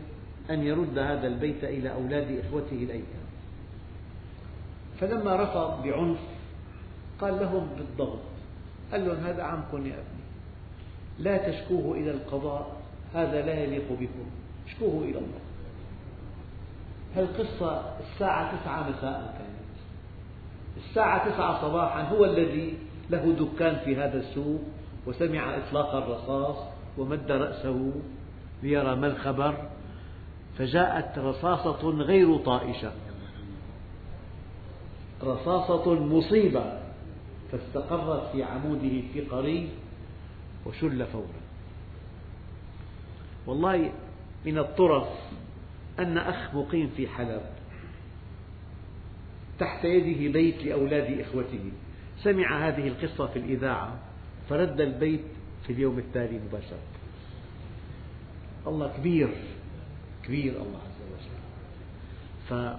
أن 0.50 0.62
يرد 0.62 0.98
هذا 0.98 1.26
البيت 1.26 1.64
إلى 1.64 1.92
أولاد 1.92 2.44
إخوته 2.46 2.76
الأيتام. 2.82 3.26
فلما 5.00 5.36
رفض 5.36 5.82
بعنف 5.82 6.18
قال 7.20 7.40
لهم 7.40 7.68
بالضبط. 7.78 8.18
قال 8.92 9.08
لهم 9.08 9.24
هذا 9.24 9.42
عمكم 9.42 9.86
يا 9.86 9.92
أبني. 9.92 10.26
لا 11.18 11.50
تشكوه 11.50 11.96
إلى 11.96 12.10
القضاء. 12.10 12.75
هذا 13.16 13.46
لا 13.46 13.54
يليق 13.54 13.92
بكم. 13.92 14.26
اشكوه 14.66 15.04
إلى 15.04 15.18
الله. 15.18 15.40
هالقصة 17.16 17.82
الساعة 18.00 18.62
تسعة 18.62 18.90
مساء 18.90 19.34
كانت 19.38 19.56
الساعة 20.76 21.30
تسعة 21.30 21.62
صباحا 21.62 22.02
هو 22.02 22.24
الذي 22.24 22.74
له 23.10 23.32
دكان 23.32 23.76
في 23.84 23.96
هذا 23.96 24.18
السوق 24.18 24.60
وسمع 25.06 25.56
إطلاق 25.56 25.94
الرصاص 25.94 26.56
ومد 26.98 27.30
رأسه 27.30 27.92
ليرى 28.62 28.96
ما 28.96 29.06
الخبر 29.06 29.68
فجاءت 30.58 31.18
رصاصة 31.18 31.90
غير 31.90 32.36
طائشة. 32.36 32.92
رصاصة 35.22 35.94
مصيبة 35.94 36.80
فاستقرت 37.52 38.32
في 38.32 38.42
عموده 38.42 38.88
الفقري 38.88 39.68
وشل 40.66 41.06
فورا. 41.06 41.46
والله 43.46 43.92
من 44.46 44.58
الطرف 44.58 45.08
أن 45.98 46.18
أخ 46.18 46.54
مقيم 46.54 46.90
في 46.96 47.08
حلب 47.08 47.42
تحت 49.58 49.84
يده 49.84 50.32
بيت 50.32 50.64
لأولاد 50.64 51.20
إخوته. 51.20 51.70
سمع 52.22 52.68
هذه 52.68 52.88
القصة 52.88 53.26
في 53.26 53.38
الإذاعة 53.38 53.98
فرد 54.48 54.80
البيت 54.80 55.24
في 55.66 55.72
اليوم 55.72 55.98
التالي 55.98 56.38
مباشرة. 56.38 56.78
الله 58.66 58.92
كبير 58.96 59.28
كبير 60.24 60.52
الله 60.52 60.80
عز 60.86 61.00
وجل. 62.50 62.76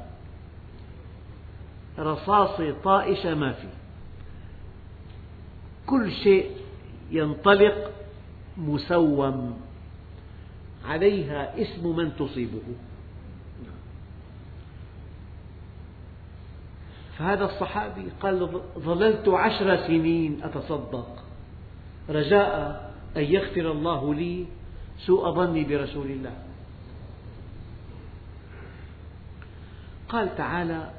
فرصاصة 1.97 2.75
طائشة 2.84 3.36
ما 3.36 3.53
في. 3.53 3.67
كل 5.86 6.12
شيء 6.12 6.51
ينطلق 7.12 7.91
مسوم. 8.58 9.66
عليها 10.88 11.62
اسم 11.62 11.95
من 11.95 12.15
تصيبه. 12.15 12.62
فهذا 17.17 17.45
الصحابي 17.45 18.06
قال 18.21 18.62
ظللت 18.80 19.28
عشر 19.28 19.88
سنين 19.88 20.39
أتصدق. 20.43 21.23
رجاء 22.10 22.52
أن 23.17 23.23
يغفر 23.23 23.71
الله 23.71 24.13
لي 24.13 24.45
سوء 25.06 25.32
ظني 25.32 25.63
برسول 25.63 26.08
الله. 26.08 26.36
قال 30.10 30.36
تعالى 30.36 30.91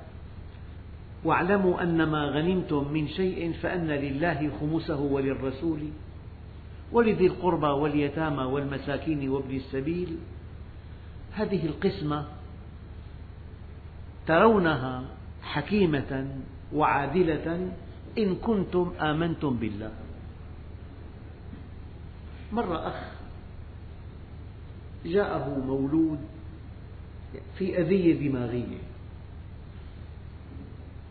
واعلموا 1.25 1.83
أن 1.83 2.03
ما 2.03 2.25
غنمتم 2.25 2.93
من 2.93 3.09
شيء 3.09 3.53
فأن 3.53 3.87
لله 3.87 4.51
خمسه 4.61 5.01
وللرسول 5.01 5.81
ولذي 6.93 7.27
القربى 7.27 7.67
واليتامى 7.67 8.43
والمساكين 8.43 9.29
وابن 9.29 9.57
السبيل. 9.57 10.19
هذه 11.33 11.67
القسمة 11.67 12.27
ترونها 14.27 15.05
حكيمة 15.43 16.29
وعادلة 16.73 17.73
إن 18.19 18.35
كنتم 18.37 18.93
آمنتم 19.01 19.57
بالله. 19.57 19.93
مرة 22.53 22.89
أخ 22.89 23.13
جاءه 25.05 25.59
مولود 25.67 26.19
في 27.59 27.81
أذية 27.81 28.29
دماغية 28.29 28.79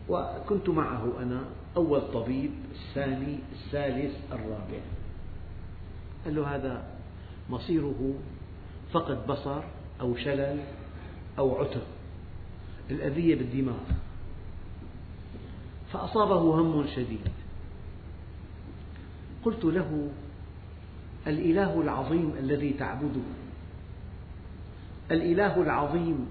وكنت 0.08 0.68
معه 0.68 1.22
أنا 1.22 1.44
أول 1.76 2.00
طبيب 2.12 2.50
الثاني 2.74 3.38
الثالث 3.52 4.14
الرابع. 4.32 4.80
قال 6.24 6.34
له 6.34 6.54
هذا 6.54 6.86
مصيره 7.50 8.14
فقد 8.92 9.26
بصر 9.26 9.62
أو 10.00 10.16
شلل 10.16 10.60
أو 11.38 11.56
عتق 11.56 11.86
الأذية 12.90 13.34
بالدماغ. 13.34 13.80
فأصابه 15.92 16.60
هم 16.60 16.86
شديد. 16.86 17.28
قلت 19.44 19.64
له 19.64 20.10
الإله 21.26 21.80
العظيم 21.80 22.32
الذي 22.38 22.70
تعبده 22.72 23.26
الإله 25.10 25.62
العظيم 25.62 26.28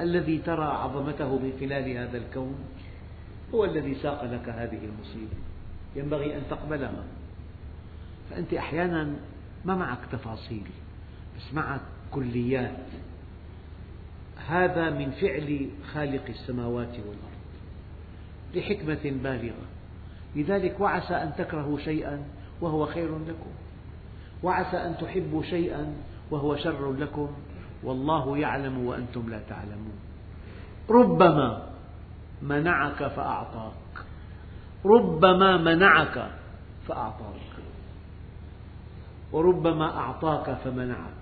الذي 0.00 0.38
ترى 0.38 0.64
عظمته 0.64 1.38
من 1.38 1.52
خلال 1.60 1.96
هذا 1.96 2.18
الكون 2.18 2.54
هو 3.54 3.64
الذي 3.64 3.94
ساق 3.94 4.24
لك 4.24 4.48
هذه 4.48 4.80
المصيبة. 4.84 5.36
ينبغي 5.96 6.36
أن 6.36 6.42
تقبلها. 6.50 7.04
فأنت 8.32 8.54
أحيانا 8.54 9.14
ما 9.64 9.74
معك 9.74 9.98
تفاصيل 10.12 10.66
بس 11.36 11.54
معك 11.54 11.80
كليات. 12.10 12.86
هذا 14.48 14.90
من 14.90 15.10
فعل 15.10 15.68
خالق 15.92 16.22
السماوات 16.28 16.92
والأرض 16.92 17.42
لحكمة 18.54 19.22
بالغة. 19.22 19.66
لذلك 20.36 20.80
وعسى 20.80 21.14
أن 21.14 21.32
تكرهوا 21.38 21.78
شيئا 21.78 22.24
وهو 22.60 22.86
خير 22.86 23.18
لكم. 23.18 23.50
وعسى 24.42 24.76
أن 24.76 24.96
تحبوا 25.00 25.42
شيئا 25.42 25.94
وهو 26.30 26.56
شر 26.56 26.92
لكم. 26.92 27.30
والله 27.82 28.38
يعلم 28.38 28.86
وأنتم 28.86 29.30
لا 29.30 29.40
تعلمون. 29.48 29.98
ربما 30.90 31.70
منعك 32.42 33.06
فأعطاك. 33.06 34.06
ربما 34.84 35.56
منعك 35.56 36.30
فأعطاك. 36.88 37.52
وربما 39.32 39.96
أعطاك 39.96 40.56
فمنعك. 40.64 41.12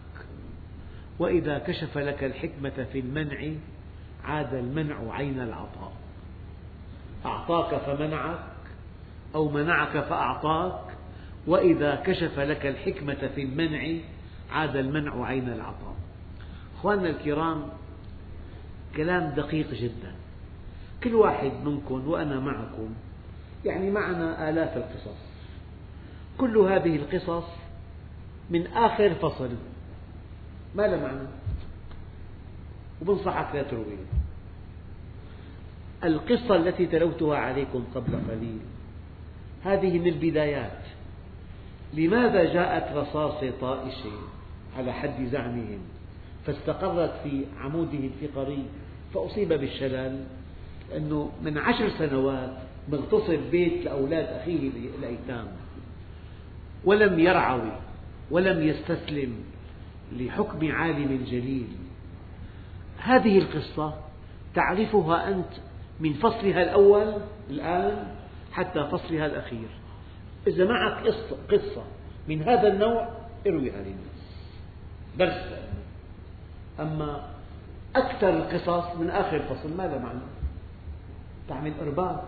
وإذا 1.19 1.59
كشف 1.59 1.99
لك 1.99 2.25
الحكمة 2.25 2.87
في 2.93 3.01
المنع 3.01 3.53
عاد 4.25 4.55
المنع 4.55 5.15
عين 5.15 5.41
العطاء. 5.41 5.93
أعطاك 7.27 7.81
فمنعك 7.81 8.45
أو 9.35 9.49
منعك 9.49 10.01
فأعطاك. 10.01 10.81
وإذا 11.47 11.95
كشف 11.95 12.39
لك 12.39 12.67
الحكمة 12.67 13.31
في 13.35 13.43
المنع 13.43 14.01
عاد 14.51 14.77
المنع 14.77 15.25
عين 15.25 15.49
العطاء. 15.49 15.95
أخواننا 16.79 17.11
الكرام 17.11 17.63
كلام 18.97 19.31
دقيق 19.37 19.75
جدا. 19.75 20.13
كل 21.05 21.15
واحد 21.15 21.53
منكم 21.65 22.09
وأنا 22.09 22.41
معكم 22.41 22.95
يعني 23.65 23.91
معنا 23.91 24.51
آلاف 24.51 24.77
القصص. 24.77 25.19
كل 26.39 26.59
هذه 26.59 26.97
القصص 26.97 27.45
من 28.51 28.67
آخر 28.67 29.15
فصل. 29.15 29.51
ما 30.75 30.83
لها 30.83 30.97
معنى؟ 30.97 31.29
وبنصحك 33.03 33.55
لا 33.55 33.63
ترويها 33.63 34.21
القصة 36.05 36.57
التي 36.57 36.87
تلوتها 36.87 37.37
عليكم 37.37 37.85
قبل 37.95 38.13
قليل. 38.31 38.59
هذه 39.65 39.99
من 39.99 40.07
البدايات. 40.07 40.79
لماذا 41.95 42.53
جاءت 42.53 42.97
رصاصة 42.97 43.53
طائشة 43.61 44.13
على 44.79 44.93
حد 44.93 45.25
زعمهم؟ 45.25 45.81
فاستقرت 46.47 47.21
في 47.23 47.45
عموده 47.61 47.99
الفقري 47.99 48.65
فأصيب 49.15 49.49
بالشلل 49.49 50.25
أنه 50.97 51.31
من 51.45 51.59
عشر 51.59 51.91
سنوات 51.99 52.57
مغتصب 52.89 53.39
بيت 53.51 53.85
لأولاد 53.85 54.25
أخيه 54.25 54.71
الأيتام 54.99 55.47
ولم 56.85 57.19
يرعوي. 57.19 57.73
ولم 58.31 58.63
يستسلم 58.63 59.45
لحكم 60.13 60.73
عالم 60.73 61.25
جليل. 61.25 61.69
هذه 62.99 63.39
القصة 63.39 63.95
تعرفها 64.55 65.29
أنت 65.29 65.53
من 66.01 66.13
فصلها 66.13 66.63
الأول 66.63 67.15
الآن 67.51 68.07
حتى 68.53 68.89
فصلها 68.93 69.27
الأخير. 69.27 69.69
إذا 70.47 70.65
معك 70.65 71.07
قصة 71.51 71.85
من 72.29 72.43
هذا 72.43 72.73
النوع 72.73 73.09
ارويها 73.47 73.77
للناس 73.79 74.21
درس 75.19 75.59
أما 76.81 77.31
أكثر 77.97 78.29
القصص 78.29 78.97
من 78.97 79.11
آخر 79.11 79.39
فصل 79.39 79.77
ماذا 79.77 79.99
معنى؟ 79.99 80.21
تعمل 81.49 81.73
إرباك. 81.81 82.25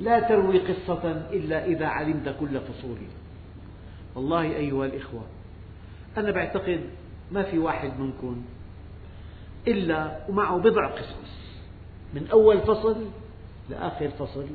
لا 0.00 0.20
تروي 0.20 0.58
قصة 0.58 1.10
إلا 1.32 1.64
إذا 1.64 1.86
علمت 1.86 2.36
كل 2.40 2.60
فصولها 2.60 3.17
والله 4.14 4.42
أيها 4.42 4.86
الإخوة 4.86 5.22
أنا 6.16 6.30
بعتقد 6.30 6.80
ما 7.32 7.42
في 7.42 7.58
واحد 7.58 8.00
منكم 8.00 8.42
إلا 9.68 10.26
ومعه 10.28 10.58
بضع 10.58 10.86
قصص 10.86 11.38
من 12.14 12.28
أول 12.32 12.60
فصل 12.60 13.06
لآخر 13.70 14.08
فصل 14.08 14.46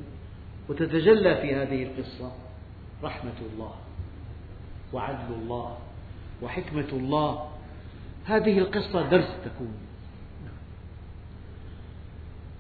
وتتجلى 0.70 1.42
في 1.42 1.56
هذه 1.56 1.84
القصة 1.84 2.32
رحمة 3.04 3.34
الله 3.54 3.76
وعدل 4.94 5.34
الله 5.34 5.78
وحكمة 6.42 6.88
الله. 6.94 7.50
هذه 8.26 8.58
القصة 8.58 9.10
درس 9.10 9.28
تكون. 9.46 9.74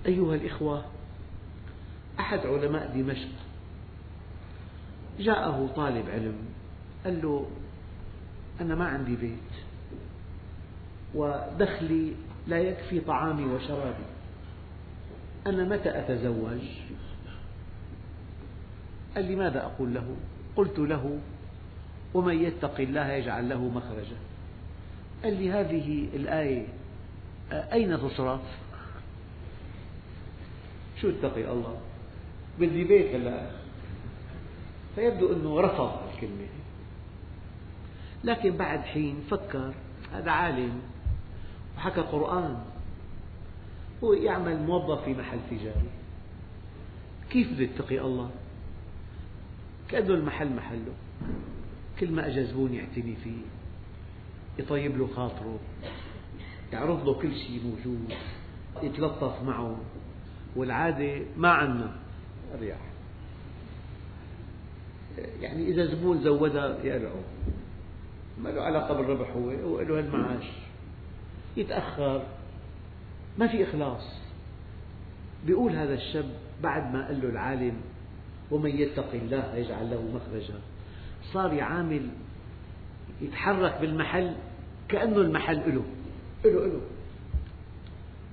أيها 0.06 0.36
الإخوة 0.36 0.86
أحد 2.19 2.39
علماء 2.39 2.91
دمشق 2.95 3.29
جاءه 5.19 5.69
طالب 5.75 6.10
علم 6.10 6.36
قال 7.06 7.22
له 7.22 7.46
أنا 8.62 8.76
ما 8.76 8.86
عندي 8.88 9.16
بيت 9.16 9.54
ودخلي 11.16 12.13
لا 12.48 12.58
يكفي 12.58 13.00
طعامي 13.00 13.46
وشرابي 13.46 14.06
أنا 15.48 15.63
متى 15.63 16.00
أتزوج؟ 16.00 16.60
قال 19.16 19.26
لي 19.26 19.36
ماذا 19.36 19.66
أقول 19.66 19.94
له؟ 19.94 20.16
قلت 20.56 20.80
له 20.80 21.20
ومن 22.13 22.44
يتق 22.44 22.80
الله 22.80 23.12
يجعل 23.12 23.50
له 23.50 23.62
مخرجا 23.68 24.18
قال 25.24 25.34
لي 25.34 25.52
هذه 25.52 26.08
الآية 26.13 26.68
أين 27.52 27.98
تصرف؟ 27.98 28.42
شو 31.02 31.10
اتقي 31.10 31.52
الله؟ 31.52 31.78
بدي 32.60 32.84
بيت 32.84 33.16
هلا 33.16 33.48
فيبدو 34.96 35.34
أنه 35.34 35.62
رفض 35.62 35.92
الكلمة 36.13 36.48
لكن 38.24 38.58
بعد 38.58 38.80
حين 38.80 39.20
فكر 39.30 39.74
هذا 40.14 40.32
عالم 40.32 40.82
وحكى 41.78 42.02
قرآن 42.02 42.58
هو 44.04 44.14
يعمل 44.14 44.64
موظف 44.64 45.04
في 45.04 45.14
محل 45.14 45.40
تجاري. 45.50 45.90
كيف 47.30 47.54
بده 47.54 47.64
يتقي 47.64 48.00
الله؟ 48.00 48.30
كأنه 49.90 50.14
المحل 50.14 50.56
محله. 50.56 50.94
كل 52.00 52.12
ما 52.12 52.28
أجا 52.28 52.44
زبون 52.44 52.74
يعتني 52.74 53.16
فيه 53.16 53.42
يطيب 54.60 54.98
له 54.98 55.08
خاطره 55.16 55.60
يعرض 56.74 57.08
له 57.08 57.14
كل 57.14 57.36
شيء 57.36 57.62
موجود 57.64 58.14
يتلطف 58.84 59.44
معه. 59.44 59.78
والعادة 60.56 61.22
ما 61.38 61.50
عنا 61.50 61.96
أريح 62.58 62.78
يعني 65.42 65.68
إذا 65.68 65.86
زبون 65.86 66.22
زودها 66.22 66.84
يقلعه 66.84 67.24
ما 68.43 68.50
له 68.50 68.62
علاقة 68.62 68.93
بالربح 68.93 69.30
هو 69.30 69.50
هو 69.50 69.82
له 69.82 70.00
المعاش. 70.00 70.43
يتأخر. 71.58 72.24
ما 73.38 73.48
في 73.48 73.63
إخلاص. 73.63 74.04
بيقول 75.46 75.76
هذا 75.76 75.93
الشاب 75.93 76.26
بعد 76.63 76.93
ما 76.93 77.08
قال 77.08 77.22
له 77.22 77.30
العالم 77.30 77.74
ومن 78.52 78.69
يتق 78.69 79.13
الله 79.13 79.56
يجعل 79.56 79.89
له 79.89 80.02
مخرجا. 80.02 80.60
صار 81.34 81.54
يعامل 81.54 82.10
يتحرك 83.22 83.82
بالمحل 83.82 84.36
كأنه 84.89 85.17
المحل 85.17 85.58
له 85.58 85.84
له 86.46 86.65
له 86.65 86.82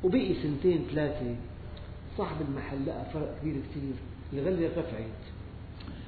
وبقي 0.04 0.34
سنتين 0.34 0.86
ثلاثة 0.90 1.36
صاحب 2.18 2.36
المحل 2.48 2.86
لقى 2.86 3.04
فرق 3.12 3.38
كبير 3.40 3.54
كثير 3.70 3.92
الغلة 4.32 4.66
ارتفعت 4.66 5.20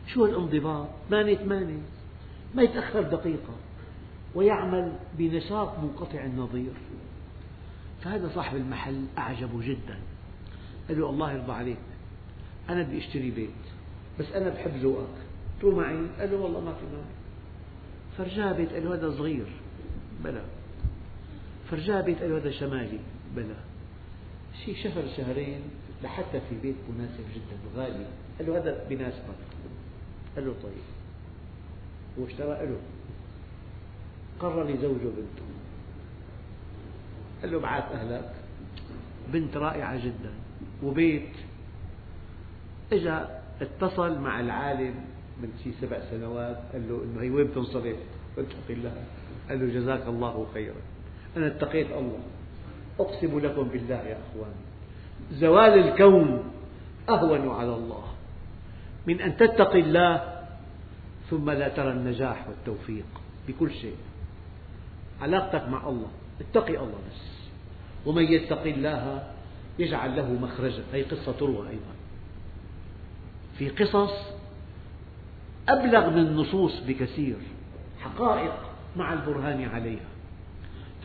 شو 0.06 0.24
الانضباط؟ 0.24 0.86
ثمانية 1.08 1.36
ثمانية. 1.36 1.82
ما 2.54 2.62
يتأخر 2.62 3.02
دقيقة. 3.02 3.54
ويعمل 4.34 4.92
بنشاط 5.18 5.78
منقطع 5.78 6.24
النظير. 6.24 6.72
فهذا 8.02 8.30
صاحب 8.34 8.56
المحل 8.56 9.04
أعجبه 9.18 9.68
جدا. 9.68 9.98
قال 10.88 11.00
له 11.00 11.10
الله 11.10 11.32
يرضى 11.32 11.52
عليك 11.52 11.78
أنا 12.68 12.82
بدي 12.82 12.98
أشتري 12.98 13.30
بيت 13.30 13.50
بس 14.20 14.32
أنا 14.32 14.48
بحب 14.48 14.76
ذوقك. 14.76 15.06
تو 15.60 15.70
معي؟ 15.70 16.06
قال 16.20 16.30
له 16.30 16.36
والله 16.36 16.60
ما 16.60 16.72
في 16.74 16.84
مانع 16.84 17.04
فرجاه 18.18 18.52
بيت 18.52 18.72
قال 18.72 18.84
له 18.84 18.94
هذا 18.94 19.10
صغير. 19.10 19.46
بلى. 20.24 20.42
فرجاه 21.70 22.00
بيت 22.00 22.20
قال 22.20 22.30
له 22.30 22.38
هذا 22.38 22.50
شمالي. 22.50 22.98
بلى. 23.36 23.56
شيء 24.64 24.74
شهر 24.74 25.04
شهرين 25.16 25.60
لحتى 26.02 26.40
في 26.40 26.54
بيت 26.62 26.76
مناسب 26.90 27.24
جدا 27.34 27.80
غالي. 27.82 28.06
قال 28.38 28.46
له 28.46 28.58
هذا 28.58 28.86
بناسبك. 28.88 29.40
قال 30.36 30.46
له 30.46 30.54
طيب. 30.62 30.84
واشترى 32.18 32.66
له 32.66 32.78
قرر 34.42 34.70
يزوجه 34.70 35.10
بنته 35.16 35.46
قال 37.42 37.52
له 37.52 37.58
ابعث 37.58 37.92
أهلك. 37.92 38.34
بنت 39.32 39.56
رائعة 39.56 40.04
جدا. 40.04 40.32
وبيت. 40.82 41.32
اجى 42.92 43.20
اتصل 43.60 44.18
مع 44.18 44.40
العالم 44.40 44.94
من 45.42 45.48
شي 45.64 45.72
سبع 45.80 46.00
سنوات. 46.10 46.58
قال 46.72 46.88
له 46.88 47.04
إنه 47.04 47.22
هي 47.22 47.30
وين 47.30 47.46
بتنصرف؟ 47.46 47.96
اتق 48.38 48.68
الله. 48.70 49.04
قال 49.48 49.60
له 49.60 49.80
جزاك 49.80 50.06
الله 50.06 50.46
خيرا. 50.54 50.82
أنا 51.36 51.46
اتقيت 51.46 51.90
الله. 51.90 52.22
أقسم 53.00 53.38
لكم 53.38 53.62
بالله 53.62 53.94
يا 53.94 54.18
أخوان. 54.18 54.54
زوال 55.32 55.78
الكون 55.78 56.44
أهون 57.08 57.48
على 57.48 57.74
الله. 57.74 58.04
من 59.06 59.20
أن 59.20 59.36
تتقي 59.36 59.80
الله 59.80 60.42
ثم 61.30 61.50
لا 61.50 61.68
ترى 61.68 61.90
النجاح 61.92 62.48
والتوفيق. 62.48 63.06
بكل 63.48 63.70
شيء. 63.70 63.96
علاقتك 65.22 65.68
مع 65.68 65.88
الله. 65.88 66.10
اتقي 66.40 66.76
الله 66.76 66.98
بس. 67.10 67.32
ومن 68.06 68.22
يتق 68.22 68.62
الله 68.62 69.28
يجعل 69.78 70.16
له 70.16 70.32
مخرجا. 70.32 70.82
هذه 70.92 71.04
قصة 71.10 71.32
تروى 71.32 71.68
أيضا. 71.68 71.94
في 73.58 73.68
قصص 73.68 74.12
أبلغ 75.68 76.10
من 76.10 76.18
النصوص 76.18 76.80
بكثير. 76.88 77.36
حقائق 78.00 78.54
مع 78.96 79.12
البرهان 79.12 79.68
عليها. 79.68 80.08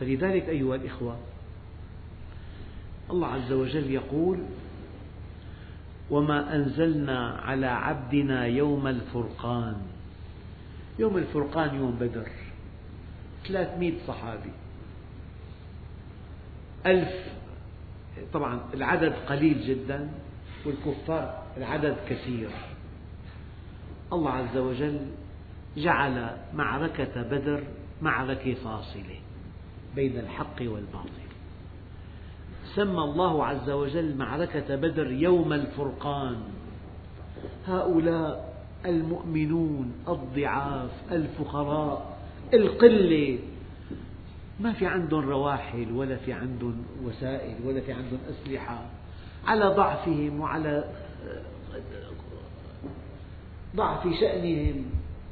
فلذلك 0.00 0.48
أيها 0.48 0.74
الإخوة 0.74 1.16
الله 3.10 3.26
عز 3.26 3.52
وجل 3.52 3.90
يقول 3.90 4.38
وما 6.10 6.56
أنزلنا 6.56 7.28
على 7.28 7.66
عبدنا 7.66 8.46
يوم 8.46 8.86
الفرقان. 8.86 9.76
يوم 10.98 11.16
الفرقان 11.16 11.74
يوم 11.74 11.96
بدر. 12.00 12.28
ثلاثمئة 13.48 13.94
صحابي. 14.06 14.50
ألف 16.86 17.28
طبعا 18.32 18.60
العدد 18.74 19.12
قليل 19.12 19.60
جدا 19.66 20.08
والكفار 20.66 21.42
العدد 21.56 21.96
كثير. 22.08 22.50
الله 24.12 24.30
عز 24.30 24.56
وجل 24.56 25.00
جعل 25.76 26.36
معركة 26.54 27.22
بدر 27.22 27.62
معركة 28.02 28.54
فاصلة 28.54 29.20
بين 29.96 30.18
الحق 30.18 30.56
والباطل. 30.60 31.28
سمى 32.74 33.00
الله 33.04 33.46
عز 33.46 33.70
وجل 33.70 34.16
معركة 34.16 34.76
بدر 34.76 35.10
يوم 35.12 35.52
الفرقان. 35.52 36.36
هؤلاء 37.66 38.54
المؤمنون 38.84 39.92
الضعاف 40.08 40.90
الفقراء 41.12 42.17
القلة. 42.54 43.38
ما 44.60 44.72
في 44.72 44.86
عندهم 44.86 45.28
رواحل 45.28 45.92
ولا 45.92 46.16
في 46.16 46.32
عندهم 46.32 46.84
وسائل 47.04 47.56
ولا 47.64 47.80
في 47.80 47.92
عندهم 47.92 48.18
أسلحة. 48.30 48.82
على 49.46 49.64
ضعفهم 49.64 50.40
وعلى 50.40 50.84
ضعف 53.76 54.08
شأنهم 54.20 54.84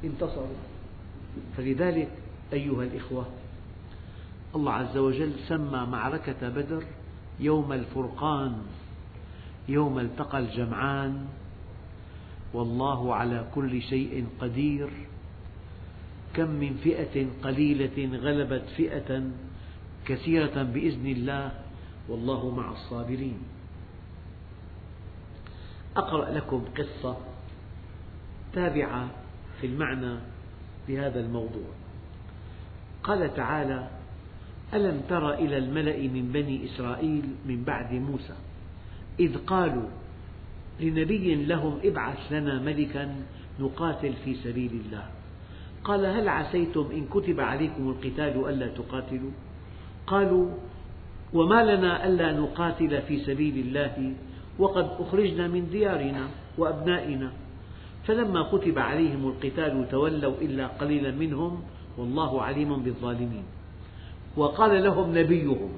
انتصروا. 0.05 0.47
فلذلك 1.57 2.09
أيها 2.53 2.83
الإخوة 2.83 3.27
الله 4.55 4.73
عز 4.73 4.97
وجل 4.97 5.33
سمى 5.49 5.87
معركة 5.91 6.49
بدر 6.49 6.83
يوم 7.41 7.73
الفرقان 7.73 8.57
يوم 9.69 9.99
التقى 9.99 10.39
الجمعان. 10.39 11.27
والله 12.55 13.15
على 13.15 13.47
كل 13.55 13.83
شيء 13.83 14.27
قدير. 14.41 14.89
كم 16.37 16.51
من 16.51 16.77
فئة 16.85 17.27
قليلة 17.43 18.19
غلبت 18.19 18.65
فئة 18.77 19.23
كثيرة 20.07 20.63
بإذن 20.63 21.07
الله 21.07 21.53
والله 22.09 22.51
مع 22.51 22.73
الصابرين. 22.73 23.39
أقرأ 25.97 26.31
لكم 26.31 26.65
قصة 26.77 27.17
تابعة 28.53 29.11
في 29.61 29.67
المعنى 29.67 30.17
لهذا 30.89 31.21
الموضوع. 31.21 31.71
قال 33.03 33.35
تعالى 33.35 33.89
ألم 34.75 35.01
تر 35.09 35.35
إلى 35.35 35.59
الملأ 35.59 35.99
من 35.99 36.33
بني 36.33 36.65
إسرائيل 36.65 37.25
من 37.47 37.65
بعد 37.65 37.93
موسى 37.93 38.37
إذ 39.21 39.37
قالوا 39.37 39.89
لنبي 40.81 41.35
لهم 41.35 41.81
ابعث 41.85 42.33
لنا 42.33 42.63
ملكا 42.63 43.17
نقاتل 43.61 44.15
في 44.25 44.35
سبيل 44.35 44.73
الله. 44.87 45.16
قال 45.87 46.03
هل 46.07 46.27
عسيتم 46.29 46.87
إن 46.91 47.07
كتب 47.07 47.39
عليكم 47.41 47.95
القتال 47.95 48.35
ألا 48.49 48.69
تقاتلوا؟ 48.75 49.31
قالوا 50.07 50.47
وما 51.33 51.61
لنا 51.63 52.07
ألا 52.07 52.33
نقاتل 52.33 53.03
في 53.07 53.23
سبيل 53.23 53.57
الله 53.59 53.95
وقد 54.59 54.87
أخرجنا 54.99 55.47
من 55.47 55.71
ديارنا 55.71 56.25
وأبنائنا. 56.59 57.29
فلما 58.05 58.43
كتب 58.43 58.79
عليهم 58.79 59.23
القتال 59.27 59.89
تولوا 59.91 60.37
إلا 60.43 60.67
قليلا 60.67 61.11
منهم 61.11 61.53
والله 61.99 62.43
عليم 62.43 62.71
بالظالمين. 62.83 63.47
وقال 64.37 64.73
لهم 64.83 65.19
نبيهم 65.19 65.73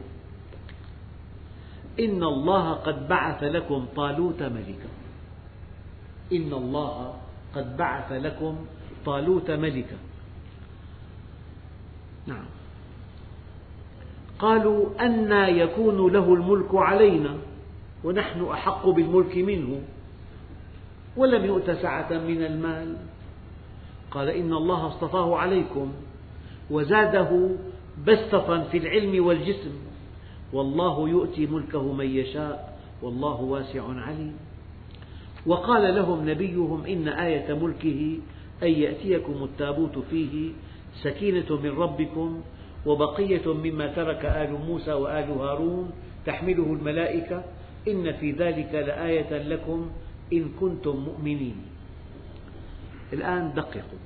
إن 2.01 2.23
الله 2.23 2.67
قد 2.73 3.09
بعث 3.09 3.41
لكم 3.45 3.81
طالوت 3.97 4.41
ملكا. 4.43 4.91
إن 6.33 6.51
الله 6.53 7.15
قد 7.55 7.77
بعث 7.77 8.13
لكم 8.13 8.55
طالوت 9.07 9.51
ملكا. 9.51 9.97
نعم. 12.27 12.45
قالوا 14.39 15.07
أنى 15.07 15.59
يكون 15.59 16.13
له 16.13 16.35
الملك 16.35 16.75
علينا 16.75 17.37
ونحن 18.05 18.45
أحق 18.45 18.89
بالملك 18.89 19.37
منه. 19.37 19.81
ولم 21.17 21.45
يؤت 21.45 21.71
سعة 21.71 22.13
من 22.13 22.45
المال. 22.45 22.97
قال 24.11 24.29
إن 24.29 24.53
الله 24.53 24.87
اصطفاه 24.87 25.37
عليكم 25.37 25.93
وزاده 26.71 27.51
بسطة 28.07 28.65
في 28.65 28.79
العلم 28.79 29.27
والجسم. 29.27 29.73
والله 30.53 31.09
يؤتي 31.09 31.47
ملكه 31.47 31.93
من 31.93 32.07
يشاء 32.07 32.79
والله 33.03 33.41
واسع 33.41 33.83
عليم. 33.89 34.37
وقال 35.47 35.95
لهم 35.95 36.31
نبيهم 36.31 36.85
إن 36.85 37.09
آية 37.09 37.55
ملكه 37.55 38.19
أن 38.63 38.69
يأتيكم 38.69 39.45
التابوت 39.45 39.99
فيه 40.11 40.53
سكينة 41.03 41.57
من 41.63 41.71
ربكم 41.71 42.41
وبقية 42.87 43.53
مما 43.53 43.87
ترك 43.87 44.25
آل 44.25 44.53
موسى 44.67 44.93
وآل 44.93 45.31
هارون 45.31 45.91
تحمله 46.27 46.73
الملائكة 46.73 47.45
إن 47.89 48.13
في 48.13 48.33
ذلك 48.33 48.75
لآية 48.75 49.43
لكم 49.43 49.91
إن 50.33 50.49
كنتم 50.61 50.97
مؤمنين. 50.97 51.57
الآن 53.13 53.53
دققوا. 53.57 54.03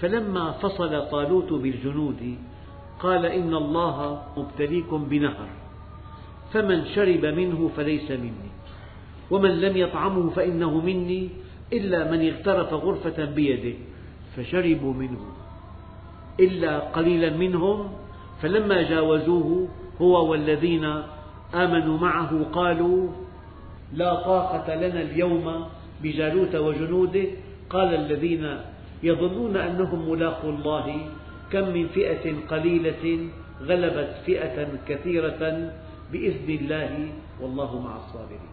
فلما 0.00 0.52
فصل 0.52 1.10
طالوت 1.10 1.52
بالجنود 1.52 2.38
قال 3.00 3.26
إن 3.26 3.54
الله 3.54 4.22
مبتليكم 4.36 5.04
بنهر 5.04 5.48
فمن 6.52 6.86
شرب 6.94 7.24
منه 7.24 7.70
فليس 7.76 8.10
مني 8.10 8.50
ومن 9.30 9.60
لم 9.60 9.76
يطعمه 9.76 10.30
فإنه 10.30 10.80
مني 10.80 11.28
إلا 11.72 12.10
من 12.10 12.20
اغترف 12.28 12.72
غرفة 12.72 13.24
بيده 13.24 13.76
فشربوا 14.36 14.94
منه. 14.94 15.22
إلا 16.40 16.78
قليلا 16.78 17.36
منهم 17.36 17.92
فلما 18.42 18.82
جاوزوه 18.82 19.68
هو 20.00 20.30
والذين 20.30 20.84
آمنوا 21.54 21.98
معه 21.98 22.44
قالوا 22.52 23.08
لا 23.94 24.14
طاقة 24.14 24.74
لنا 24.74 25.00
اليوم 25.00 25.66
بجالوت 26.02 26.54
وجنوده. 26.54 27.24
قال 27.70 27.94
الذين 27.94 28.56
يظنون 29.02 29.56
أنهم 29.56 30.10
ملاقو 30.10 30.50
الله 30.50 31.06
كم 31.52 31.74
من 31.74 31.86
فئة 31.88 32.34
قليلة 32.48 33.28
غلبت 33.62 34.12
فئة 34.26 34.68
كثيرة 34.88 35.72
بإذن 36.12 36.48
الله 36.48 37.08
والله 37.40 37.80
مع 37.80 37.96
الصابرين. 37.96 38.50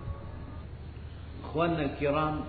أخواننا 1.44 1.84
الكرام 1.86 2.40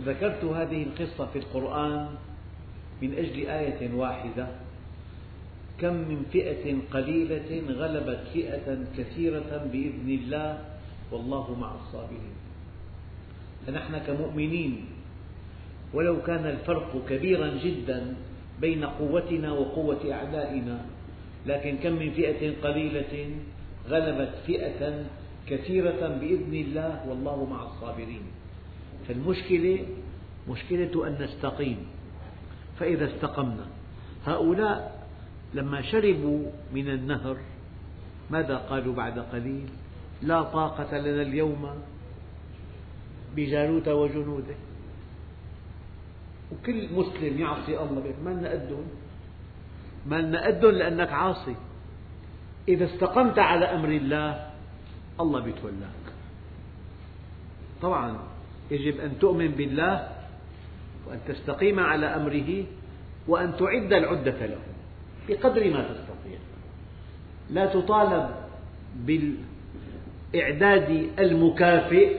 ذكرت 0.00 0.44
هذه 0.44 0.82
القصة 0.82 1.26
في 1.26 1.38
القرآن 1.38 2.08
من 3.02 3.10
أجل 3.14 3.36
آية 3.48 3.94
واحدة. 3.94 4.46
كم 5.80 5.94
من 5.94 6.24
فئة 6.32 6.64
قليلة 6.92 7.50
غلبت 7.68 8.20
فئة 8.32 8.66
كثيرة 8.98 9.50
بإذن 9.72 10.08
الله 10.08 10.58
والله 11.12 11.46
مع 11.60 11.70
الصابرين. 11.74 12.36
فنحن 13.66 13.98
كمؤمنين 13.98 14.84
ولو 15.94 16.22
كان 16.22 16.46
الفرق 16.46 17.04
كبيرا 17.08 17.48
جدا 17.64 18.14
بين 18.60 18.84
قوتنا 18.84 19.52
وقوة 19.52 20.12
أعدائنا 20.12 20.78
لكن 21.46 21.76
كم 21.76 21.92
من 21.92 22.10
فئة 22.10 22.60
قليلة 22.62 23.30
غلبت 23.88 24.34
فئة 24.46 25.04
كثيرة 25.46 26.00
بإذن 26.20 26.54
الله 26.54 27.08
والله 27.08 27.44
مع 27.44 27.62
الصابرين. 27.62 28.22
فالمشكلة 29.08 29.86
مشكلة 30.48 31.06
أن 31.06 31.22
نستقيم. 31.22 31.86
فإذا 32.78 33.14
استقمنا 33.14 33.66
هؤلاء 34.26 35.06
لما 35.54 35.82
شربوا 35.82 36.50
من 36.72 36.88
النهر 36.88 37.36
ماذا 38.30 38.56
قالوا 38.56 38.94
بعد 38.94 39.18
قليل؟ 39.18 39.68
لا 40.22 40.42
طاقة 40.42 40.98
لنا 40.98 41.22
اليوم 41.22 41.70
بجالوت 43.36 43.88
وجنوده. 43.88 44.54
وكل 46.52 46.94
مسلم 46.94 47.38
يعصي 47.38 47.80
الله 47.80 48.14
ما 48.24 48.30
لنا 48.30 48.50
قدهم؟ 48.50 48.86
ما 50.06 50.20
لنا 50.20 50.46
قدهم 50.46 50.70
لأنك 50.70 51.12
عاصي. 51.12 51.54
إذا 52.68 52.84
استقمت 52.84 53.38
على 53.38 53.64
أمر 53.64 53.88
الله 53.88 54.50
الله 55.20 55.40
بيتولاك. 55.40 56.06
طبعا 57.82 58.18
يجب 58.70 59.00
أن 59.00 59.18
تؤمن 59.18 59.48
بالله 59.48 60.08
وأن 61.06 61.18
تستقيم 61.28 61.80
على 61.80 62.06
أمره 62.06 62.64
وأن 63.28 63.56
تعد 63.56 63.92
العدة 63.92 64.46
له 64.46 64.58
بقدر 65.28 65.70
ما 65.70 65.82
تستطيع. 65.82 66.38
لا 67.50 67.66
تطالب 67.66 68.30
بالإعداد 70.34 71.10
المكافئ 71.18 72.16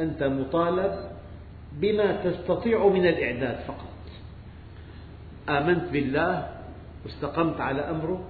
أنت 0.00 0.22
مطالب 0.22 1.10
بما 1.72 2.24
تستطيع 2.24 2.88
من 2.88 3.06
الإعداد 3.06 3.58
فقط. 3.66 3.92
آمنت 5.48 5.92
بالله 5.92 6.48
واستقمت 7.04 7.60
على 7.60 7.80
أمره 7.80 8.24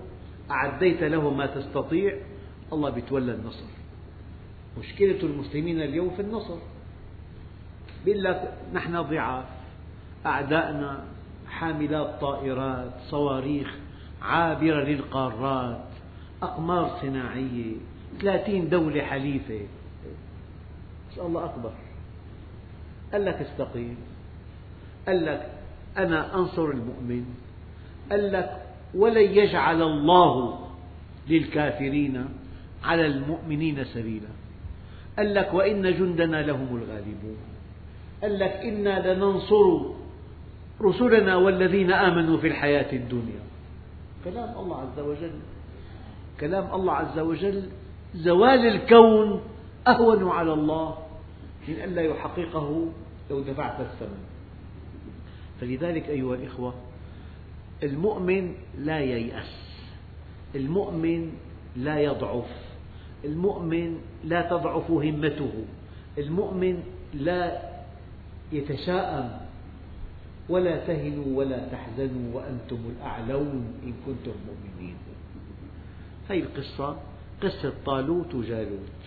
أعديت 0.51 1.03
له 1.03 1.31
ما 1.31 1.47
تستطيع 1.47 2.17
الله 2.73 2.91
بيتولى 2.91 3.33
النصر. 3.33 3.65
مشكلة 4.79 5.21
المسلمين 5.23 5.83
اليوم 5.83 6.11
في 6.11 6.23
النصر. 6.23 6.59
يقول 8.07 8.25
لك 8.25 8.53
نحن 8.73 9.03
ضعاف 9.03 9.45
أعداءنا 10.27 11.05
حاملات 11.49 12.21
طائرات 12.21 12.93
صواريخ 13.09 13.75
عابرة 14.23 14.85
للقارات 14.85 15.85
أقمار 16.43 16.99
صناعية 17.03 17.75
ثلاثين 18.21 18.69
دولة 18.69 19.03
حليفة. 19.03 19.61
بس 21.13 21.19
الله 21.19 21.45
أكبر. 21.45 21.73
قال 23.13 23.25
لك 23.25 23.35
استقيم 23.35 23.97
قال 25.07 25.25
لك 25.27 25.51
أنا 25.97 26.35
أنصر 26.35 26.71
المؤمن. 26.71 27.25
قال 28.11 28.33
لك 28.33 28.63
ولن 28.95 29.31
يجعل 29.31 29.83
الله 29.83 30.59
للكافرين 31.29 32.29
على 32.85 33.07
المؤمنين 33.07 33.85
سبيلا. 33.85 34.29
قال 35.19 35.35
لك 35.35 35.55
وإن 35.55 35.83
جندنا 35.83 36.43
لهم 36.43 36.77
الغالبون. 36.77 37.56
قال 38.23 38.39
لك 38.39 38.51
إنا 38.51 39.15
لننصر 39.15 39.81
رسلنا 40.83 41.37
والذين 41.37 41.93
آمنوا 41.93 42.39
في 42.39 42.47
الحياة 42.47 42.93
الدنيا. 42.93 43.41
كلام 44.25 44.59
الله 44.59 44.77
عز 44.81 44.99
وجل. 44.99 45.39
كلام 46.41 46.75
الله 46.75 46.93
عز 46.93 47.19
وجل. 47.19 47.69
زوال 48.15 48.67
الكون 48.67 49.41
أهون 49.89 50.29
على 50.29 50.53
الله 50.53 50.99
من 51.69 51.75
ألا 51.75 52.03
يحققه 52.03 52.89
لو 53.31 53.41
دفعت 53.41 53.81
الثمن. 53.81 54.25
فلذلك 55.61 56.09
أيها 56.09 56.35
الإخوة 56.35 56.75
المؤمن 57.83 58.55
لا 58.79 59.01
ييأس. 59.01 59.77
المؤمن 60.55 61.33
لا 61.77 62.01
يضعف. 62.01 62.51
المؤمن 63.25 63.99
لا 64.25 64.43
تضعف 64.43 64.91
همته. 64.91 65.53
المؤمن 66.19 66.83
لا 67.15 67.66
يتشاءم. 68.53 69.47
ولا 70.49 70.87
تهنوا 70.87 71.39
ولا 71.39 71.69
تحزنوا 71.69 72.35
وأنتم 72.35 72.79
الأعلون 72.97 73.65
إن 73.83 73.93
كنتم 74.07 74.35
مؤمنين. 74.47 74.97
هذه 76.31 76.39
القصة 76.39 76.97
قصة 77.43 77.73
طالوت 77.87 78.35
وجالوت. 78.35 79.03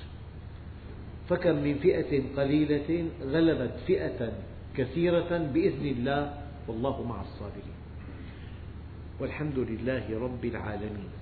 فكم 1.29 1.55
من 1.55 1.75
فئة 1.75 2.23
قليلة 2.37 3.05
غلبت 3.23 3.73
فئة 3.87 4.33
كثيرة 4.77 5.37
بإذن 5.53 5.85
الله 5.85 6.33
والله 6.67 7.03
مع 7.03 7.21
الصابرين. 7.21 7.79
والحمد 9.19 9.59
لله 9.59 10.19
رب 10.19 10.45
العالمين. 10.45 11.18